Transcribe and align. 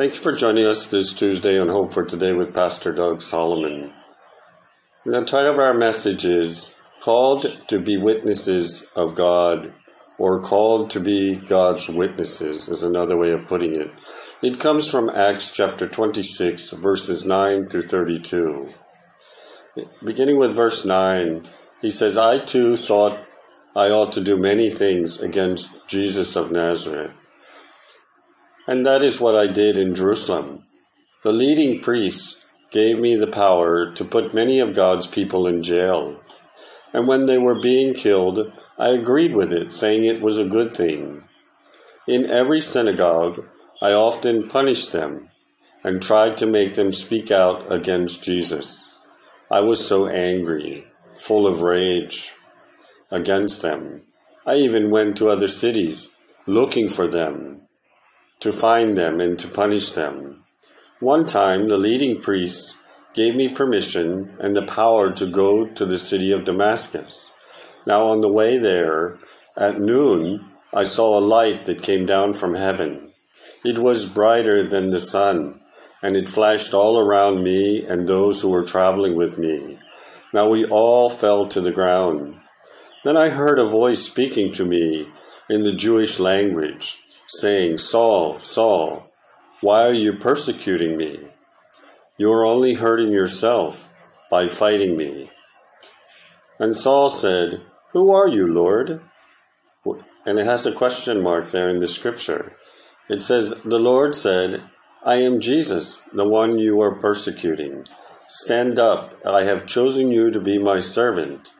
Thank 0.00 0.14
you 0.14 0.20
for 0.20 0.32
joining 0.32 0.64
us 0.64 0.86
this 0.86 1.12
Tuesday 1.12 1.60
on 1.60 1.68
Hope 1.68 1.92
for 1.92 2.06
Today 2.06 2.32
with 2.32 2.56
Pastor 2.56 2.90
Doug 2.90 3.20
Solomon. 3.20 3.92
The 5.04 5.22
title 5.26 5.52
of 5.52 5.58
our 5.58 5.74
message 5.74 6.24
is 6.24 6.74
Called 7.02 7.58
to 7.68 7.78
be 7.78 7.98
Witnesses 7.98 8.90
of 8.96 9.14
God, 9.14 9.74
or 10.18 10.40
Called 10.40 10.88
to 10.92 11.00
be 11.00 11.36
God's 11.36 11.90
Witnesses, 11.90 12.70
is 12.70 12.82
another 12.82 13.18
way 13.18 13.32
of 13.32 13.46
putting 13.46 13.76
it. 13.76 13.90
It 14.42 14.58
comes 14.58 14.90
from 14.90 15.10
Acts 15.10 15.50
chapter 15.50 15.86
26, 15.86 16.70
verses 16.70 17.26
9 17.26 17.66
through 17.66 17.82
32. 17.82 18.68
Beginning 20.02 20.38
with 20.38 20.56
verse 20.56 20.86
9, 20.86 21.42
he 21.82 21.90
says, 21.90 22.16
I 22.16 22.38
too 22.38 22.78
thought 22.78 23.18
I 23.76 23.90
ought 23.90 24.12
to 24.12 24.22
do 24.22 24.38
many 24.38 24.70
things 24.70 25.20
against 25.20 25.90
Jesus 25.90 26.36
of 26.36 26.50
Nazareth. 26.50 27.12
And 28.70 28.86
that 28.86 29.02
is 29.02 29.20
what 29.20 29.34
I 29.34 29.48
did 29.48 29.76
in 29.76 29.96
Jerusalem. 29.96 30.60
The 31.24 31.32
leading 31.32 31.80
priests 31.80 32.46
gave 32.70 33.00
me 33.00 33.16
the 33.16 33.26
power 33.26 33.90
to 33.94 34.04
put 34.04 34.32
many 34.32 34.60
of 34.60 34.76
God's 34.76 35.08
people 35.08 35.48
in 35.48 35.64
jail. 35.64 36.20
And 36.92 37.08
when 37.08 37.24
they 37.24 37.36
were 37.36 37.60
being 37.60 37.94
killed, 37.94 38.52
I 38.78 38.90
agreed 38.90 39.34
with 39.34 39.52
it, 39.52 39.72
saying 39.72 40.04
it 40.04 40.22
was 40.22 40.38
a 40.38 40.44
good 40.44 40.76
thing. 40.76 41.24
In 42.06 42.30
every 42.30 42.60
synagogue, 42.60 43.44
I 43.82 43.90
often 43.90 44.48
punished 44.48 44.92
them 44.92 45.30
and 45.82 46.00
tried 46.00 46.38
to 46.38 46.46
make 46.46 46.76
them 46.76 46.92
speak 46.92 47.32
out 47.32 47.72
against 47.72 48.22
Jesus. 48.22 48.94
I 49.50 49.62
was 49.62 49.84
so 49.84 50.06
angry, 50.06 50.86
full 51.16 51.48
of 51.48 51.62
rage 51.62 52.34
against 53.10 53.62
them. 53.62 54.02
I 54.46 54.58
even 54.58 54.92
went 54.92 55.16
to 55.16 55.28
other 55.28 55.48
cities 55.48 56.14
looking 56.46 56.88
for 56.88 57.08
them, 57.08 57.62
to 58.40 58.52
find 58.52 58.96
them 58.96 59.20
and 59.20 59.38
to 59.38 59.48
punish 59.48 59.90
them. 59.90 60.44
One 60.98 61.26
time, 61.26 61.68
the 61.68 61.78
leading 61.78 62.20
priests 62.20 62.82
gave 63.14 63.34
me 63.34 63.48
permission 63.48 64.36
and 64.38 64.56
the 64.56 64.62
power 64.62 65.12
to 65.12 65.26
go 65.26 65.66
to 65.66 65.84
the 65.84 65.98
city 65.98 66.32
of 66.32 66.44
Damascus. 66.44 67.32
Now, 67.86 68.02
on 68.08 68.20
the 68.20 68.28
way 68.28 68.58
there, 68.58 69.18
at 69.56 69.80
noon, 69.80 70.44
I 70.72 70.84
saw 70.84 71.18
a 71.18 71.20
light 71.20 71.66
that 71.66 71.82
came 71.82 72.04
down 72.04 72.34
from 72.34 72.54
heaven. 72.54 73.12
It 73.64 73.78
was 73.78 74.06
brighter 74.06 74.62
than 74.66 74.90
the 74.90 75.00
sun, 75.00 75.60
and 76.02 76.16
it 76.16 76.28
flashed 76.28 76.72
all 76.72 76.98
around 76.98 77.42
me 77.42 77.84
and 77.84 78.06
those 78.06 78.40
who 78.40 78.50
were 78.50 78.64
traveling 78.64 79.16
with 79.16 79.38
me. 79.38 79.78
Now 80.32 80.48
we 80.48 80.64
all 80.64 81.10
fell 81.10 81.46
to 81.48 81.60
the 81.60 81.72
ground. 81.72 82.38
Then 83.04 83.16
I 83.16 83.30
heard 83.30 83.58
a 83.58 83.64
voice 83.64 84.02
speaking 84.02 84.52
to 84.52 84.64
me 84.64 85.08
in 85.48 85.62
the 85.62 85.72
Jewish 85.72 86.20
language, 86.20 86.96
saying, 87.30 87.78
Saul, 87.78 88.40
Saul, 88.40 89.08
why 89.60 89.86
are 89.86 89.92
you 89.92 90.14
persecuting 90.14 90.96
me? 90.96 91.20
You 92.18 92.32
are 92.32 92.44
only 92.44 92.74
hurting 92.74 93.12
yourself 93.12 93.88
by 94.30 94.48
fighting 94.48 94.96
me. 94.96 95.30
And 96.58 96.76
Saul 96.76 97.08
said, 97.08 97.62
Who 97.92 98.12
are 98.12 98.28
you, 98.28 98.46
Lord? 98.46 99.00
And 100.26 100.38
it 100.38 100.44
has 100.44 100.66
a 100.66 100.72
question 100.72 101.22
mark 101.22 101.48
there 101.50 101.68
in 101.68 101.80
the 101.80 101.86
scripture. 101.86 102.52
It 103.08 103.22
says, 103.22 103.54
The 103.64 103.78
Lord 103.78 104.14
said, 104.14 104.62
I 105.04 105.16
am 105.16 105.40
Jesus, 105.40 106.08
the 106.12 106.28
one 106.28 106.58
you 106.58 106.80
are 106.82 107.00
persecuting. 107.00 107.86
Stand 108.28 108.78
up, 108.78 109.14
I 109.24 109.44
have 109.44 109.66
chosen 109.66 110.10
you 110.10 110.30
to 110.30 110.40
be 110.40 110.58
my 110.58 110.80
servant 110.80 111.54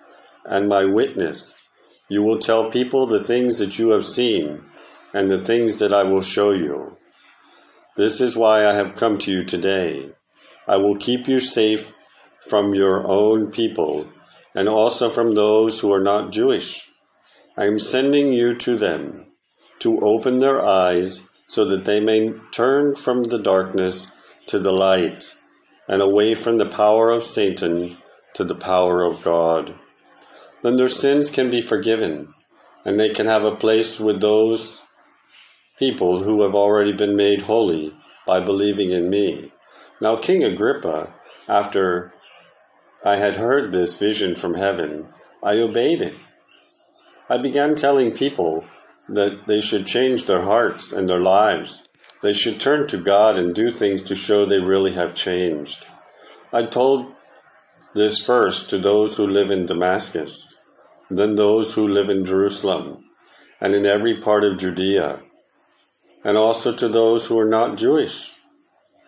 and 0.45 0.69
my 0.69 0.85
witness. 0.85 1.59
You 2.09 2.23
will 2.23 2.39
tell 2.39 2.71
people 2.71 3.07
the 3.07 3.23
things 3.23 3.59
that 3.59 3.79
you 3.79 3.91
have 3.91 4.05
seen 4.05 4.65
and 5.13 5.31
the 5.31 5.39
things 5.39 5.79
that 5.79 5.93
I 5.93 6.03
will 6.03 6.21
show 6.21 6.53
you. 6.53 6.97
This 7.97 8.21
is 8.21 8.37
why 8.37 8.67
I 8.67 8.75
have 8.75 8.95
come 8.95 9.19
to 9.19 9.33
you 9.33 9.43
today. 9.43 10.11
I 10.67 10.77
will 10.77 10.97
keep 10.97 11.29
you 11.29 11.41
safe 11.41 11.93
from 12.49 12.75
your 12.75 13.07
own 13.07 13.51
people 13.51 14.11
and 14.55 14.69
also 14.69 15.09
from 15.09 15.33
those 15.33 15.81
who 15.81 15.93
are 15.93 16.03
not 16.03 16.33
Jewish. 16.33 16.89
I 17.57 17.65
am 17.65 17.79
sending 17.79 18.33
you 18.33 18.55
to 18.55 18.77
them 18.77 19.27
to 19.81 20.01
open 20.01 20.39
their 20.39 20.65
eyes 20.65 21.29
so 21.47 21.65
that 21.65 21.85
they 21.85 22.01
may 22.01 22.33
turn 22.53 22.95
from 22.95 23.25
the 23.25 23.39
darkness 23.39 24.13
to 24.47 24.59
the 24.59 24.73
light 24.73 25.37
and 25.89 26.01
away 26.01 26.35
from 26.35 26.59
the 26.59 26.67
power 26.67 27.11
of 27.11 27.25
Satan 27.25 27.99
to 28.35 28.45
the 28.45 28.59
power 28.59 29.03
of 29.03 29.23
God 29.23 29.75
then 30.63 30.77
their 30.77 30.89
sins 30.89 31.31
can 31.31 31.49
be 31.51 31.61
forgiven 31.61 32.29
and 32.85 32.99
they 32.99 33.11
can 33.11 33.27
have 33.27 33.45
a 33.45 33.57
place 33.57 33.99
with 34.01 34.21
those 34.21 34.83
people 35.81 36.23
who 36.23 36.43
have 36.43 36.55
already 36.55 36.97
been 36.97 37.17
made 37.17 37.43
holy 37.43 37.93
by 38.25 38.39
believing 38.39 38.93
in 38.93 39.11
me. 39.11 39.51
Now, 40.01 40.15
King 40.15 40.45
Agrippa, 40.45 41.13
after 41.49 42.13
I 43.05 43.17
had 43.17 43.37
heard 43.37 43.73
this 43.73 43.99
vision 43.99 44.37
from 44.37 44.55
heaven, 44.55 45.09
I 45.43 45.55
obeyed 45.55 46.03
it. 46.03 46.15
I 47.29 47.39
began 47.39 47.75
telling 47.75 48.13
people 48.13 48.65
that 49.09 49.49
they 49.49 49.61
should 49.61 49.87
change 49.87 50.27
their 50.27 50.43
hearts 50.43 50.93
and 50.93 51.09
their 51.09 51.21
lives. 51.21 51.83
They 52.23 52.33
should 52.33 52.61
turn 52.61 52.87
to 52.89 52.99
God 52.99 53.37
and 53.37 53.53
do 53.53 53.71
things 53.71 54.03
to 54.03 54.15
show 54.15 54.47
they 54.47 54.61
really 54.61 54.93
have 54.93 55.15
changed. 55.15 55.85
I 56.53 56.67
told 56.67 57.13
this 57.95 58.25
first 58.25 58.71
to 58.71 58.79
those 58.79 59.17
who 59.17 59.27
live 59.27 59.51
in 59.51 59.67
Damascus 59.67 60.47
then 61.11 61.35
those 61.35 61.75
who 61.75 61.89
live 61.89 62.09
in 62.09 62.25
Jerusalem 62.25 63.05
and 63.61 63.75
in 63.75 63.85
every 63.85 64.19
part 64.19 64.45
of 64.45 64.59
Judea, 64.59 65.21
and 66.25 66.37
also 66.37 66.75
to 66.75 66.89
those 66.89 67.27
who 67.27 67.39
are 67.39 67.49
not 67.49 67.79
Jewish. 67.79 68.35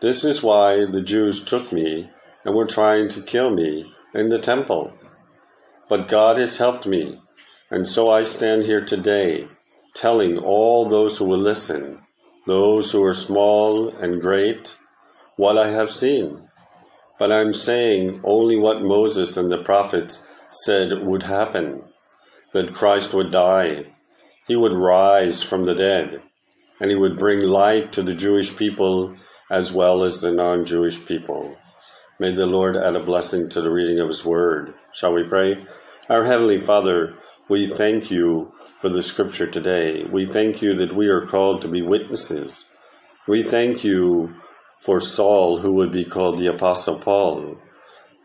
This 0.00 0.24
is 0.24 0.42
why 0.42 0.84
the 0.84 1.02
Jews 1.02 1.44
took 1.44 1.72
me 1.72 2.10
and 2.44 2.54
were 2.54 2.66
trying 2.66 3.08
to 3.10 3.22
kill 3.22 3.50
me 3.50 3.92
in 4.14 4.28
the 4.28 4.38
temple. 4.38 4.92
But 5.88 6.08
God 6.08 6.38
has 6.38 6.58
helped 6.58 6.86
me, 6.86 7.20
and 7.70 7.86
so 7.86 8.10
I 8.10 8.22
stand 8.22 8.64
here 8.64 8.84
today 8.84 9.46
telling 9.94 10.38
all 10.38 10.88
those 10.88 11.18
who 11.18 11.26
will 11.26 11.38
listen, 11.38 12.00
those 12.46 12.92
who 12.92 13.04
are 13.04 13.14
small 13.14 13.90
and 13.90 14.20
great, 14.20 14.76
what 15.36 15.58
I 15.58 15.70
have 15.70 15.90
seen. 15.90 16.48
But 17.18 17.30
I'm 17.30 17.52
saying 17.52 18.20
only 18.24 18.56
what 18.56 18.82
Moses 18.82 19.36
and 19.36 19.52
the 19.52 19.62
prophets 19.62 20.26
said 20.48 21.04
would 21.04 21.22
happen 21.22 21.82
that 22.52 22.74
Christ 22.74 23.14
would 23.14 23.30
die, 23.32 23.84
he 24.46 24.56
would 24.56 24.74
rise 24.74 25.42
from 25.42 25.64
the 25.64 25.74
dead, 25.74 26.20
and 26.80 26.90
he 26.90 26.96
would 26.96 27.18
bring 27.18 27.40
light 27.40 27.92
to 27.92 28.02
the 28.02 28.14
Jewish 28.14 28.56
people 28.56 29.16
as 29.50 29.72
well 29.72 30.04
as 30.04 30.20
the 30.20 30.32
non 30.32 30.64
Jewish 30.64 31.06
people. 31.06 31.56
May 32.18 32.32
the 32.32 32.46
Lord 32.46 32.76
add 32.76 32.96
a 32.96 33.02
blessing 33.02 33.48
to 33.50 33.60
the 33.60 33.70
reading 33.70 34.00
of 34.00 34.08
his 34.08 34.24
word. 34.24 34.74
Shall 34.92 35.12
we 35.12 35.24
pray? 35.24 35.64
Our 36.08 36.24
Heavenly 36.24 36.58
Father, 36.58 37.14
we 37.48 37.66
thank 37.66 38.10
you 38.10 38.52
for 38.80 38.88
the 38.88 39.02
scripture 39.02 39.46
today. 39.46 40.04
We 40.04 40.24
thank 40.24 40.62
you 40.62 40.74
that 40.74 40.94
we 40.94 41.06
are 41.08 41.26
called 41.26 41.62
to 41.62 41.68
be 41.68 41.82
witnesses. 41.82 42.74
We 43.28 43.42
thank 43.42 43.84
you 43.84 44.34
for 44.80 45.00
Saul, 45.00 45.58
who 45.58 45.72
would 45.74 45.92
be 45.92 46.04
called 46.04 46.38
the 46.38 46.48
Apostle 46.48 46.98
Paul, 46.98 47.58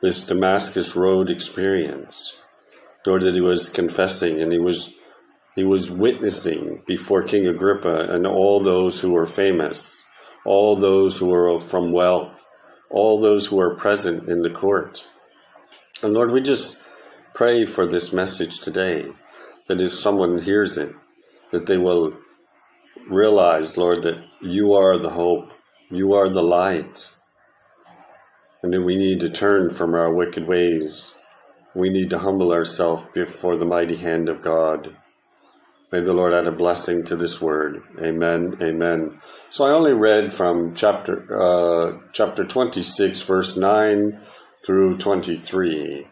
this 0.02 0.26
Damascus 0.26 0.96
Road 0.96 1.30
experience. 1.30 2.40
Lord, 3.06 3.22
that 3.22 3.36
he 3.36 3.42
was 3.42 3.70
confessing 3.70 4.42
and 4.42 4.52
he 4.52 4.60
was 4.60 4.97
he 5.58 5.64
was 5.64 5.90
witnessing 5.90 6.84
before 6.86 7.24
King 7.24 7.48
Agrippa 7.48 8.14
and 8.14 8.28
all 8.28 8.60
those 8.60 9.02
who 9.02 9.12
were 9.12 9.26
famous, 9.26 10.04
all 10.46 10.76
those 10.76 11.18
who 11.18 11.30
were 11.30 11.58
from 11.58 11.92
wealth, 11.92 12.46
all 12.92 13.20
those 13.20 13.48
who 13.48 13.56
were 13.56 13.74
present 13.74 14.30
in 14.30 14.44
the 14.44 14.52
court. 14.52 15.08
And 16.04 16.14
Lord, 16.14 16.32
we 16.32 16.42
just 16.42 16.84
pray 17.34 17.66
for 17.66 17.88
this 17.88 18.14
message 18.14 18.60
today 18.60 19.08
that 19.66 19.82
if 19.82 19.92
someone 19.92 20.40
hears 20.40 20.78
it, 20.78 20.94
that 21.52 21.66
they 21.66 21.80
will 21.80 22.14
realize, 23.10 23.78
Lord, 23.78 24.04
that 24.04 24.24
you 24.40 24.76
are 24.76 25.00
the 25.00 25.10
hope, 25.10 25.54
you 25.90 26.14
are 26.14 26.30
the 26.30 26.44
light, 26.44 27.12
and 28.62 28.72
that 28.74 28.84
we 28.84 28.96
need 28.96 29.22
to 29.22 29.30
turn 29.32 29.72
from 29.72 29.96
our 29.96 30.14
wicked 30.14 30.46
ways 30.46 31.16
we 31.74 31.90
need 31.90 32.12
to 32.12 32.20
humble 32.20 32.52
ourselves 32.54 33.06
before 33.16 33.58
the 33.58 33.66
mighty 33.66 33.96
hand 33.96 34.30
of 34.30 34.44
God. 34.44 34.96
May 35.90 36.02
the 36.02 36.14
Lord 36.14 36.34
add 36.34 36.48
a 36.48 36.52
blessing 36.52 37.06
to 37.06 37.16
this 37.16 37.42
word. 37.42 37.82
Amen. 38.02 38.58
Amen. 38.62 39.22
So 39.50 39.66
I 39.66 39.72
only 39.72 39.94
read 39.94 40.34
from 40.34 40.74
chapter 40.76 41.26
uh, 41.34 42.00
chapter 42.12 42.44
26, 42.44 43.22
verse 43.24 43.56
9 43.56 44.20
through 44.66 44.98
23, 44.98 46.06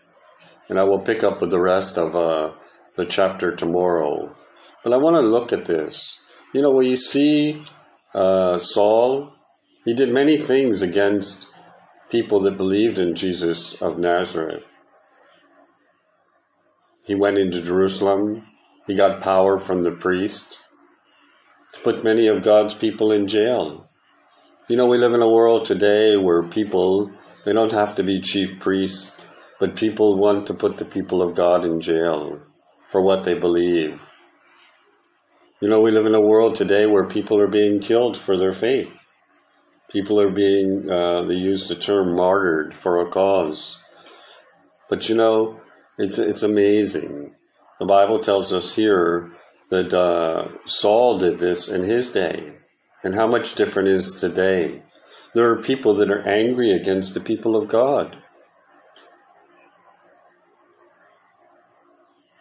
and 0.69 0.79
I 0.79 0.83
will 0.85 0.99
pick 0.99 1.25
up 1.25 1.41
with 1.41 1.49
the 1.49 1.59
rest 1.59 1.97
of 1.97 2.15
uh, 2.15 2.53
the 2.95 3.05
chapter 3.05 3.53
tomorrow. 3.53 4.33
But 4.81 4.93
I 4.93 4.97
want 4.97 5.15
to 5.15 5.21
look 5.21 5.51
at 5.51 5.65
this. 5.65 6.21
You 6.53 6.61
know, 6.61 6.71
we 6.71 6.95
see 6.95 7.61
uh, 8.13 8.57
Saul. 8.57 9.33
He 9.83 9.93
did 9.93 10.09
many 10.09 10.37
things 10.37 10.81
against 10.81 11.47
people 12.09 12.39
that 12.41 12.55
believed 12.55 12.97
in 12.97 13.13
Jesus 13.13 13.81
of 13.81 13.99
Nazareth. 13.99 14.73
He 17.03 17.13
went 17.13 17.37
into 17.37 17.61
Jerusalem. 17.61 18.47
He 18.87 18.95
got 18.95 19.23
power 19.23 19.57
from 19.57 19.81
the 19.81 19.91
priest 19.91 20.61
to 21.73 21.81
put 21.81 22.03
many 22.03 22.27
of 22.27 22.43
God's 22.43 22.73
people 22.73 23.11
in 23.11 23.27
jail. 23.27 23.89
You 24.67 24.75
know, 24.77 24.85
we 24.85 24.97
live 24.97 25.13
in 25.13 25.21
a 25.21 25.29
world 25.29 25.65
today 25.65 26.17
where 26.17 26.43
people, 26.43 27.11
they 27.45 27.53
don't 27.53 27.71
have 27.71 27.95
to 27.95 28.03
be 28.03 28.19
chief 28.19 28.59
priests, 28.59 29.27
but 29.59 29.75
people 29.75 30.17
want 30.17 30.47
to 30.47 30.53
put 30.53 30.77
the 30.77 30.85
people 30.85 31.21
of 31.21 31.35
God 31.35 31.65
in 31.65 31.81
jail 31.81 32.41
for 32.87 33.01
what 33.01 33.23
they 33.23 33.33
believe. 33.33 34.09
You 35.61 35.69
know, 35.69 35.81
we 35.81 35.91
live 35.91 36.05
in 36.05 36.15
a 36.15 36.21
world 36.21 36.53
today 36.53 36.85
where 36.85 37.09
people 37.09 37.39
are 37.39 37.47
being 37.47 37.79
killed 37.79 38.15
for 38.15 38.37
their 38.37 38.53
faith. 38.53 39.05
People 39.89 40.19
are 40.19 40.31
being, 40.31 40.89
uh, 40.89 41.23
they 41.23 41.35
use 41.35 41.67
the 41.67 41.75
term 41.75 42.15
martyred 42.15 42.75
for 42.75 42.99
a 42.99 43.09
cause. 43.09 43.77
But 44.89 45.09
you 45.09 45.15
know, 45.15 45.59
it's, 45.97 46.19
it's 46.19 46.43
amazing. 46.43 47.35
The 47.79 47.85
Bible 47.85 48.19
tells 48.19 48.53
us 48.53 48.75
here 48.75 49.31
that 49.69 49.93
uh, 49.93 50.47
Saul 50.65 51.17
did 51.17 51.39
this 51.39 51.67
in 51.67 51.83
his 51.83 52.11
day, 52.11 52.53
and 53.03 53.13
how 53.13 53.27
much 53.27 53.55
different 53.55 53.89
is 53.89 54.15
today. 54.15 54.81
There 55.33 55.49
are 55.51 55.61
people 55.61 55.93
that 55.95 56.09
are 56.09 56.21
angry 56.21 56.71
against 56.71 57.13
the 57.13 57.19
people 57.19 57.57
of 57.57 57.67
God. 57.67 58.15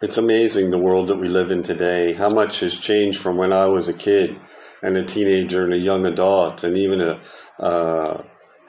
It's 0.01 0.17
amazing 0.17 0.71
the 0.71 0.77
world 0.77 1.07
that 1.07 1.17
we 1.17 1.27
live 1.27 1.51
in 1.51 1.63
today, 1.63 2.13
how 2.13 2.29
much 2.29 2.61
has 2.61 2.79
changed 2.79 3.19
from 3.19 3.35
when 3.35 3.51
I 3.51 3.65
was 3.65 3.89
a 3.89 3.93
kid 3.93 4.37
and 4.81 4.95
a 4.95 5.03
teenager 5.03 5.65
and 5.65 5.73
a 5.73 5.77
young 5.77 6.05
adult, 6.05 6.63
and 6.63 6.77
even 6.77 7.01
a, 7.01 7.19
uh, 7.59 8.17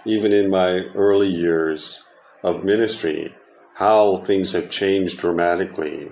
even 0.05 0.33
in 0.33 0.51
my 0.51 0.81
early 0.95 1.29
years 1.29 2.03
of 2.43 2.65
ministry, 2.65 3.35
how 3.75 4.17
things 4.19 4.53
have 4.53 4.71
changed 4.71 5.19
dramatically. 5.19 6.11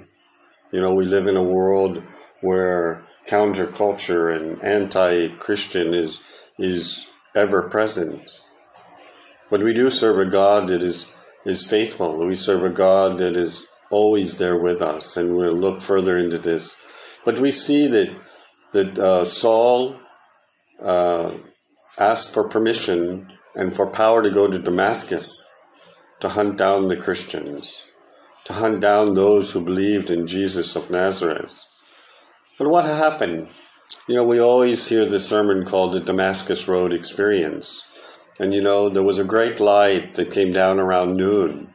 You 0.74 0.80
know, 0.80 0.92
we 0.92 1.04
live 1.04 1.28
in 1.28 1.36
a 1.36 1.50
world 1.58 2.02
where 2.40 3.04
counterculture 3.28 4.34
and 4.34 4.60
anti-Christian 4.60 5.94
is 5.94 6.20
is 6.58 7.06
ever 7.36 7.62
present. 7.68 8.40
But 9.50 9.62
we 9.62 9.72
do 9.72 9.88
serve 9.88 10.18
a 10.18 10.26
God 10.28 10.70
that 10.70 10.82
is 10.82 11.14
is 11.44 11.70
faithful. 11.70 12.26
We 12.26 12.34
serve 12.34 12.64
a 12.64 12.70
God 12.70 13.18
that 13.18 13.36
is 13.36 13.68
always 13.88 14.38
there 14.38 14.58
with 14.58 14.82
us, 14.82 15.16
and 15.16 15.36
we'll 15.36 15.54
look 15.56 15.80
further 15.80 16.18
into 16.18 16.38
this. 16.38 16.82
But 17.24 17.38
we 17.38 17.52
see 17.52 17.86
that 17.86 18.10
that 18.72 18.98
uh, 18.98 19.24
Saul 19.24 19.94
uh, 20.82 21.34
asked 21.98 22.34
for 22.34 22.48
permission 22.48 23.30
and 23.54 23.72
for 23.72 23.86
power 23.86 24.24
to 24.24 24.30
go 24.30 24.48
to 24.48 24.58
Damascus 24.58 25.48
to 26.18 26.30
hunt 26.30 26.58
down 26.58 26.88
the 26.88 26.96
Christians, 26.96 27.88
to 28.44 28.52
hunt 28.52 28.80
down 28.80 29.14
those 29.14 29.52
who 29.52 29.64
believed 29.64 30.10
in 30.10 30.26
Jesus 30.26 30.76
of 30.76 30.90
Nazareth. 30.90 31.64
But 32.58 32.68
what 32.68 32.84
happened? 32.84 33.48
You 34.06 34.16
know, 34.16 34.24
we 34.24 34.38
always 34.38 34.88
hear 34.88 35.06
the 35.06 35.20
sermon 35.20 35.64
called 35.64 35.92
the 35.92 36.00
Damascus 36.00 36.68
Road 36.68 36.92
Experience. 36.92 37.82
And 38.38 38.54
you 38.54 38.60
know, 38.60 38.88
there 38.88 39.02
was 39.02 39.18
a 39.18 39.24
great 39.24 39.60
light 39.60 40.14
that 40.16 40.32
came 40.32 40.52
down 40.52 40.78
around 40.78 41.16
noon. 41.16 41.72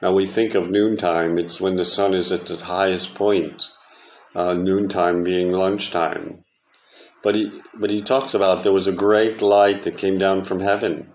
Now 0.00 0.12
we 0.12 0.26
think 0.26 0.54
of 0.54 0.70
noontime, 0.70 1.38
it's 1.38 1.60
when 1.60 1.76
the 1.76 1.84
sun 1.84 2.14
is 2.14 2.30
at 2.30 2.46
the 2.46 2.56
highest 2.56 3.14
point, 3.14 3.64
uh, 4.34 4.54
noontime 4.54 5.24
being 5.24 5.52
lunchtime. 5.52 6.44
But 7.22 7.34
he, 7.34 7.60
but 7.74 7.90
he 7.90 8.00
talks 8.00 8.32
about 8.32 8.62
there 8.62 8.72
was 8.72 8.86
a 8.86 8.92
great 8.92 9.42
light 9.42 9.82
that 9.82 9.98
came 9.98 10.16
down 10.16 10.42
from 10.44 10.60
heaven. 10.60 11.12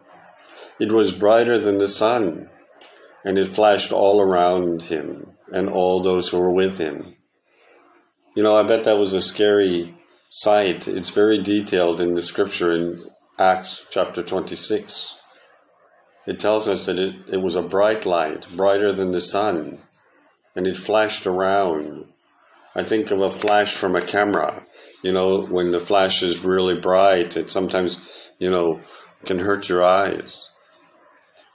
It 0.80 0.92
was 0.92 1.18
brighter 1.18 1.58
than 1.58 1.78
the 1.78 1.88
sun, 1.88 2.50
and 3.24 3.38
it 3.38 3.48
flashed 3.48 3.92
all 3.92 4.22
around 4.22 4.84
him 4.84 5.31
and 5.52 5.70
all 5.70 6.00
those 6.00 6.30
who 6.30 6.40
were 6.40 6.52
with 6.52 6.78
him. 6.78 7.16
You 8.36 8.44
know, 8.44 8.56
I 8.56 8.64
bet 8.64 8.84
that 8.84 8.98
was 8.98 9.14
a 9.14 9.22
scary 9.22 9.96
sight. 10.30 10.88
It's 10.88 11.12
very 11.12 11.38
detailed 11.38 12.02
in 12.02 12.16
the 12.16 12.22
scripture 12.22 12.72
in 12.72 13.02
Acts 13.40 13.88
chapter 13.92 14.24
26 14.24 15.18
it 16.25 16.40
tells 16.40 16.68
us 16.68 16.86
that 16.86 17.00
it, 17.00 17.16
it 17.28 17.42
was 17.42 17.56
a 17.56 17.62
bright 17.62 18.06
light, 18.06 18.48
brighter 18.56 18.92
than 18.92 19.12
the 19.12 19.20
sun, 19.20 19.80
and 20.56 20.68
it 20.68 20.78
flashed 20.78 21.26
around. 21.26 22.04
I 22.76 22.84
think 22.84 23.12
of 23.12 23.22
a 23.22 23.30
flash 23.30 23.76
from 23.76 23.96
a 23.96 24.02
camera. 24.02 24.66
You 25.02 25.12
know, 25.12 25.42
when 25.42 25.72
the 25.72 25.80
flash 25.80 26.24
is 26.24 26.46
really 26.46 26.76
bright, 26.76 27.36
it 27.36 27.52
sometimes, 27.52 28.31
you 28.40 28.50
know, 28.50 28.80
can 29.26 29.40
hurt 29.40 29.68
your 29.68 29.84
eyes. 29.84 30.50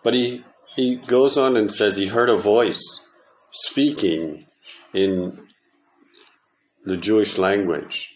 But 0.02 0.14
he, 0.14 0.44
he 0.74 0.96
goes 0.96 1.36
on 1.36 1.56
and 1.56 1.70
says 1.70 1.96
he 1.96 2.06
heard 2.06 2.28
a 2.28 2.36
voice 2.36 3.10
speaking 3.52 4.46
in 4.92 5.46
the 6.84 6.96
Jewish 6.96 7.38
language. 7.38 8.14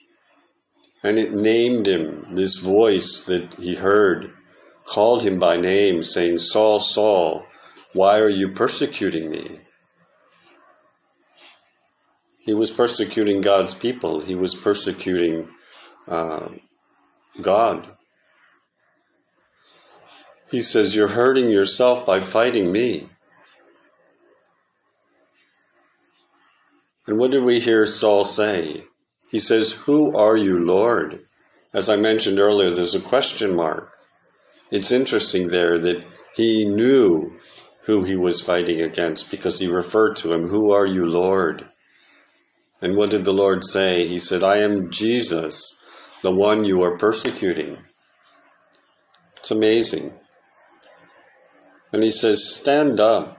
And 1.02 1.18
it 1.18 1.32
named 1.32 1.86
him, 1.86 2.34
this 2.34 2.60
voice 2.60 3.24
that 3.24 3.54
he 3.54 3.74
heard 3.74 4.32
called 4.86 5.22
him 5.22 5.38
by 5.38 5.56
name, 5.56 6.02
saying, 6.02 6.38
Saul, 6.38 6.78
Saul, 6.78 7.44
why 7.92 8.18
are 8.20 8.28
you 8.28 8.48
persecuting 8.48 9.30
me? 9.30 9.50
He 12.44 12.54
was 12.54 12.70
persecuting 12.70 13.40
God's 13.40 13.74
people, 13.74 14.20
he 14.20 14.34
was 14.34 14.54
persecuting 14.54 15.48
uh, 16.08 16.48
God. 17.40 17.80
He 20.52 20.60
says, 20.60 20.94
You're 20.94 21.08
hurting 21.08 21.50
yourself 21.50 22.06
by 22.06 22.20
fighting 22.20 22.70
me. 22.70 23.08
And 27.08 27.18
what 27.18 27.32
did 27.32 27.42
we 27.42 27.58
hear 27.58 27.84
Saul 27.84 28.22
say? 28.22 28.84
He 29.32 29.40
says, 29.40 29.72
Who 29.72 30.16
are 30.16 30.36
you, 30.36 30.64
Lord? 30.64 31.26
As 31.74 31.88
I 31.88 31.96
mentioned 31.96 32.38
earlier, 32.38 32.70
there's 32.70 32.94
a 32.94 33.00
question 33.00 33.56
mark 33.56 33.92
it's 34.72 34.90
interesting 34.90 35.48
there 35.48 35.78
that 35.78 36.02
he 36.34 36.64
knew 36.64 37.38
who 37.84 38.04
he 38.04 38.16
was 38.16 38.40
fighting 38.40 38.80
against 38.80 39.30
because 39.30 39.58
he 39.58 39.68
referred 39.68 40.16
to 40.16 40.32
him, 40.32 40.48
Who 40.48 40.70
are 40.72 40.86
you, 40.86 41.04
Lord? 41.04 41.68
And 42.80 42.96
what 42.96 43.10
did 43.10 43.26
the 43.26 43.34
Lord 43.34 43.64
say? 43.64 44.06
He 44.06 44.18
said, 44.18 44.42
I 44.42 44.56
am 44.56 44.90
Jesus, 44.90 45.78
the 46.22 46.32
one 46.32 46.64
you 46.64 46.82
are 46.82 46.96
persecuting. 46.96 47.76
It's 49.36 49.50
amazing. 49.50 50.14
And 51.92 52.02
he 52.02 52.10
says, 52.10 52.48
Stand 52.48 53.00
up. 53.00 53.38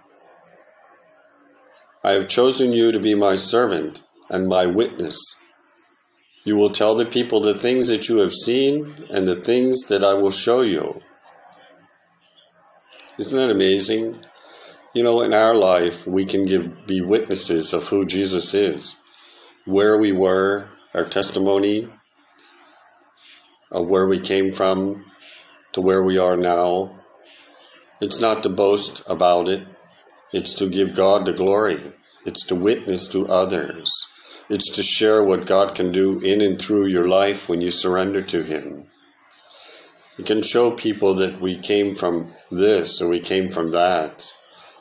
I 2.03 2.11
have 2.11 2.27
chosen 2.27 2.73
you 2.73 2.91
to 2.91 2.99
be 2.99 3.15
my 3.15 3.35
servant 3.35 4.03
and 4.29 4.47
my 4.47 4.65
witness. 4.65 5.39
You 6.43 6.57
will 6.57 6.69
tell 6.69 6.95
the 6.95 7.05
people 7.05 7.39
the 7.39 7.53
things 7.53 7.87
that 7.87 8.09
you 8.09 8.17
have 8.17 8.33
seen 8.33 8.93
and 9.09 9.27
the 9.27 9.35
things 9.35 9.87
that 9.87 10.03
I 10.03 10.13
will 10.13 10.31
show 10.31 10.61
you. 10.61 11.01
Isn't 13.17 13.39
that 13.39 13.49
amazing? 13.49 14.19
You 14.93 15.03
know, 15.03 15.21
in 15.21 15.33
our 15.33 15.55
life, 15.55 16.05
we 16.05 16.25
can 16.25 16.45
give 16.45 16.85
be 16.85 17.01
witnesses 17.01 17.73
of 17.73 17.87
who 17.87 18.05
Jesus 18.05 18.53
is, 18.53 18.97
where 19.65 19.97
we 19.97 20.11
were, 20.11 20.67
our 20.93 21.05
testimony 21.05 21.89
of 23.71 23.89
where 23.89 24.07
we 24.07 24.19
came 24.19 24.51
from 24.51 25.05
to 25.71 25.81
where 25.81 26.03
we 26.03 26.17
are 26.17 26.37
now. 26.37 27.02
It's 28.01 28.19
not 28.19 28.43
to 28.43 28.49
boast 28.49 29.03
about 29.07 29.47
it, 29.47 29.65
it's 30.31 30.55
to 30.55 30.69
give 30.69 30.95
God 30.95 31.25
the 31.25 31.33
glory, 31.33 31.93
it's 32.25 32.43
to 32.47 32.55
witness 32.55 33.07
to 33.09 33.27
others, 33.27 33.91
it's 34.49 34.71
to 34.75 34.83
share 34.83 35.23
what 35.23 35.45
God 35.45 35.75
can 35.75 35.91
do 35.91 36.19
in 36.19 36.41
and 36.41 36.59
through 36.59 36.87
your 36.87 37.07
life 37.07 37.47
when 37.47 37.61
you 37.61 37.69
surrender 37.71 38.21
to 38.23 38.41
Him. 38.43 38.87
We 40.17 40.23
can 40.23 40.41
show 40.41 40.71
people 40.71 41.13
that 41.15 41.39
we 41.39 41.55
came 41.55 41.95
from 41.95 42.27
this 42.51 43.01
or 43.01 43.09
we 43.09 43.19
came 43.19 43.49
from 43.49 43.71
that. 43.71 44.31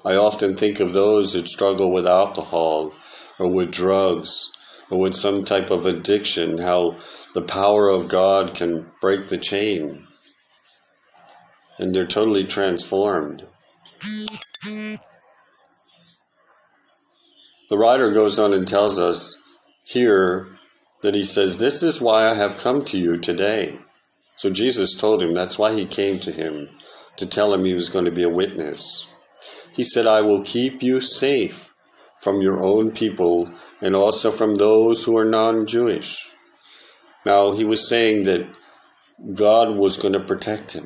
I 0.04 0.16
often 0.16 0.56
think 0.56 0.80
of 0.80 0.92
those 0.92 1.34
that 1.34 1.48
struggle 1.48 1.92
with 1.92 2.06
alcohol 2.06 2.92
or 3.38 3.48
with 3.48 3.72
drugs 3.72 4.50
or 4.90 4.98
with 4.98 5.14
some 5.14 5.44
type 5.44 5.70
of 5.70 5.86
addiction, 5.86 6.58
how 6.58 6.96
the 7.34 7.42
power 7.42 7.88
of 7.88 8.08
God 8.08 8.54
can 8.54 8.90
break 9.00 9.26
the 9.26 9.38
chain 9.38 10.06
and 11.82 11.92
they're 11.92 12.06
totally 12.06 12.44
transformed. 12.44 13.42
The 14.62 14.98
writer 17.72 18.12
goes 18.12 18.38
on 18.38 18.54
and 18.54 18.68
tells 18.68 19.00
us 19.00 19.42
here 19.82 20.46
that 21.02 21.16
he 21.16 21.24
says, 21.24 21.56
This 21.56 21.82
is 21.82 22.00
why 22.00 22.30
I 22.30 22.34
have 22.34 22.56
come 22.56 22.84
to 22.84 22.96
you 22.96 23.16
today. 23.16 23.80
So 24.36 24.48
Jesus 24.48 24.96
told 24.96 25.20
him 25.20 25.34
that's 25.34 25.58
why 25.58 25.72
he 25.72 25.84
came 25.84 26.20
to 26.20 26.30
him, 26.30 26.68
to 27.16 27.26
tell 27.26 27.52
him 27.52 27.64
he 27.64 27.74
was 27.74 27.88
going 27.88 28.04
to 28.04 28.12
be 28.12 28.22
a 28.22 28.28
witness. 28.28 29.08
He 29.74 29.82
said, 29.82 30.06
I 30.06 30.20
will 30.20 30.44
keep 30.44 30.84
you 30.84 31.00
safe 31.00 31.74
from 32.16 32.40
your 32.40 32.62
own 32.62 32.92
people 32.92 33.50
and 33.82 33.96
also 33.96 34.30
from 34.30 34.54
those 34.54 35.04
who 35.04 35.18
are 35.18 35.24
non 35.24 35.66
Jewish. 35.66 36.30
Now, 37.26 37.50
he 37.50 37.64
was 37.64 37.88
saying 37.88 38.22
that 38.24 38.42
God 39.34 39.76
was 39.76 39.96
going 39.96 40.14
to 40.14 40.24
protect 40.24 40.74
him. 40.74 40.84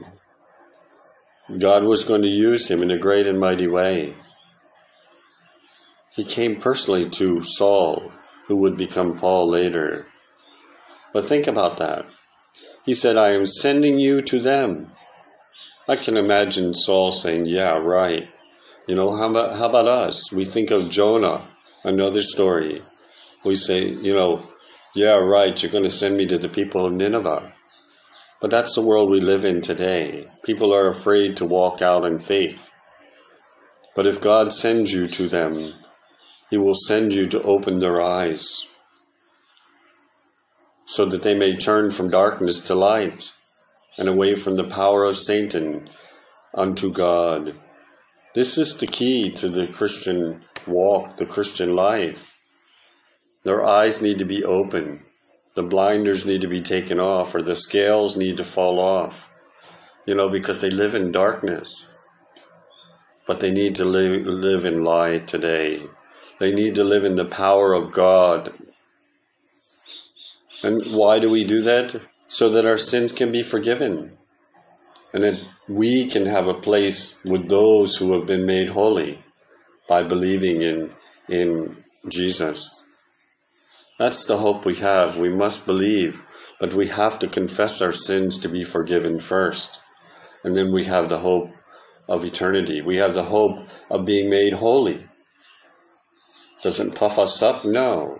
God 1.58 1.84
was 1.84 2.02
going 2.02 2.22
to 2.22 2.28
use 2.28 2.68
him 2.68 2.82
in 2.82 2.90
a 2.90 2.98
great 2.98 3.26
and 3.26 3.38
mighty 3.38 3.68
way. 3.68 4.14
He 6.10 6.24
came 6.24 6.60
personally 6.60 7.08
to 7.10 7.42
Saul, 7.42 8.10
who 8.46 8.62
would 8.62 8.76
become 8.76 9.16
Paul 9.16 9.48
later. 9.48 10.06
But 11.12 11.24
think 11.24 11.46
about 11.46 11.76
that. 11.76 12.06
He 12.84 12.94
said, 12.94 13.16
I 13.16 13.30
am 13.30 13.46
sending 13.46 13.98
you 13.98 14.22
to 14.22 14.40
them. 14.40 14.90
I 15.88 15.96
can 15.96 16.16
imagine 16.16 16.74
Saul 16.74 17.12
saying, 17.12 17.46
Yeah, 17.46 17.78
right. 17.84 18.24
You 18.88 18.94
know, 18.96 19.16
how 19.16 19.30
about, 19.30 19.56
how 19.56 19.68
about 19.68 19.86
us? 19.86 20.32
We 20.32 20.44
think 20.44 20.70
of 20.70 20.90
Jonah, 20.90 21.46
another 21.84 22.22
story. 22.22 22.80
We 23.44 23.54
say, 23.54 23.86
you 23.86 24.12
know, 24.12 24.44
yeah, 24.94 25.14
right, 25.14 25.60
you're 25.62 25.72
going 25.72 25.84
to 25.84 25.90
send 25.90 26.16
me 26.16 26.26
to 26.26 26.38
the 26.38 26.48
people 26.48 26.86
of 26.86 26.92
Nineveh. 26.92 27.52
But 28.40 28.50
that's 28.50 28.75
the 28.75 28.83
world 28.83 29.11
we 29.11 29.21
live 29.21 29.45
in 29.45 29.62
today. 29.62 30.25
People 30.45 30.73
are 30.75 30.88
afraid 30.88 31.37
to 31.38 31.47
walk 31.47 31.81
out 31.81 32.05
in 32.05 32.19
faith. 32.19 32.71
But 33.95 34.07
if 34.07 34.21
God 34.21 34.52
sends 34.52 34.93
you 34.93 35.07
to 35.09 35.28
them, 35.28 35.59
He 36.50 36.59
will 36.59 36.75
send 36.75 37.14
you 37.14 37.26
to 37.28 37.43
open 37.43 37.78
their 37.78 38.02
eyes 38.02 38.73
so 40.85 41.05
that 41.07 41.23
they 41.23 41.35
may 41.35 41.57
turn 41.57 41.90
from 41.90 42.11
darkness 42.11 42.61
to 42.61 42.75
light 42.75 43.33
and 43.99 44.09
away 44.09 44.35
from 44.35 44.55
the 44.55 44.69
power 44.69 45.05
of 45.05 45.16
Satan 45.16 45.88
unto 46.55 46.93
God. 46.93 47.52
This 48.35 48.59
is 48.59 48.76
the 48.76 48.87
key 48.87 49.31
to 49.31 49.49
the 49.49 49.66
Christian 49.66 50.45
walk, 50.66 51.16
the 51.16 51.26
Christian 51.26 51.75
life. 51.75 52.38
Their 53.45 53.64
eyes 53.64 54.02
need 54.02 54.19
to 54.19 54.25
be 54.25 54.45
open. 54.45 55.00
The 55.56 55.62
blinders 55.62 56.26
need 56.26 56.42
to 56.42 56.48
be 56.48 56.60
taken 56.60 57.00
off, 57.00 57.34
or 57.34 57.40
the 57.40 57.56
scales 57.56 58.14
need 58.14 58.36
to 58.36 58.44
fall 58.44 58.78
off. 58.78 59.34
You 60.04 60.14
know, 60.14 60.28
because 60.28 60.60
they 60.60 60.68
live 60.68 60.94
in 60.94 61.12
darkness. 61.12 62.04
But 63.26 63.40
they 63.40 63.50
need 63.50 63.75
to 63.76 63.84
live, 63.86 64.26
live 64.26 64.66
in 64.66 64.84
light 64.84 65.26
today. 65.26 65.80
They 66.38 66.52
need 66.52 66.75
to 66.75 66.84
live 66.84 67.04
in 67.04 67.16
the 67.16 67.25
power 67.25 67.72
of 67.72 67.90
God. 67.90 68.52
And 70.62 70.84
why 70.92 71.20
do 71.20 71.30
we 71.30 71.42
do 71.44 71.62
that? 71.62 71.96
So 72.28 72.50
that 72.50 72.66
our 72.66 72.76
sins 72.76 73.12
can 73.12 73.32
be 73.32 73.42
forgiven. 73.42 74.12
And 75.14 75.22
that 75.22 75.42
we 75.70 76.06
can 76.06 76.26
have 76.26 76.48
a 76.48 76.54
place 76.54 77.25
with 77.25 77.48
those 77.48 77.96
who 77.96 78.12
have 78.12 78.28
been 78.28 78.44
made 78.44 78.68
holy 78.68 79.18
by 79.88 80.06
believing 80.06 80.60
in, 80.60 80.90
in 81.30 81.76
Jesus. 82.10 82.86
That's 83.98 84.26
the 84.26 84.36
hope 84.36 84.66
we 84.66 84.76
have. 84.76 85.16
We 85.16 85.30
must 85.30 85.64
believe, 85.64 86.22
but 86.60 86.74
we 86.74 86.88
have 86.88 87.18
to 87.20 87.28
confess 87.28 87.80
our 87.80 87.92
sins 87.92 88.38
to 88.40 88.48
be 88.48 88.62
forgiven 88.62 89.18
first. 89.18 89.80
And 90.44 90.54
then 90.54 90.72
we 90.72 90.84
have 90.84 91.08
the 91.08 91.18
hope 91.18 91.50
of 92.08 92.24
eternity. 92.24 92.82
We 92.82 92.96
have 92.96 93.14
the 93.14 93.24
hope 93.24 93.66
of 93.90 94.06
being 94.06 94.28
made 94.28 94.52
holy. 94.52 95.06
Doesn't 96.62 96.94
puff 96.94 97.18
us 97.18 97.42
up? 97.42 97.64
No. 97.64 98.16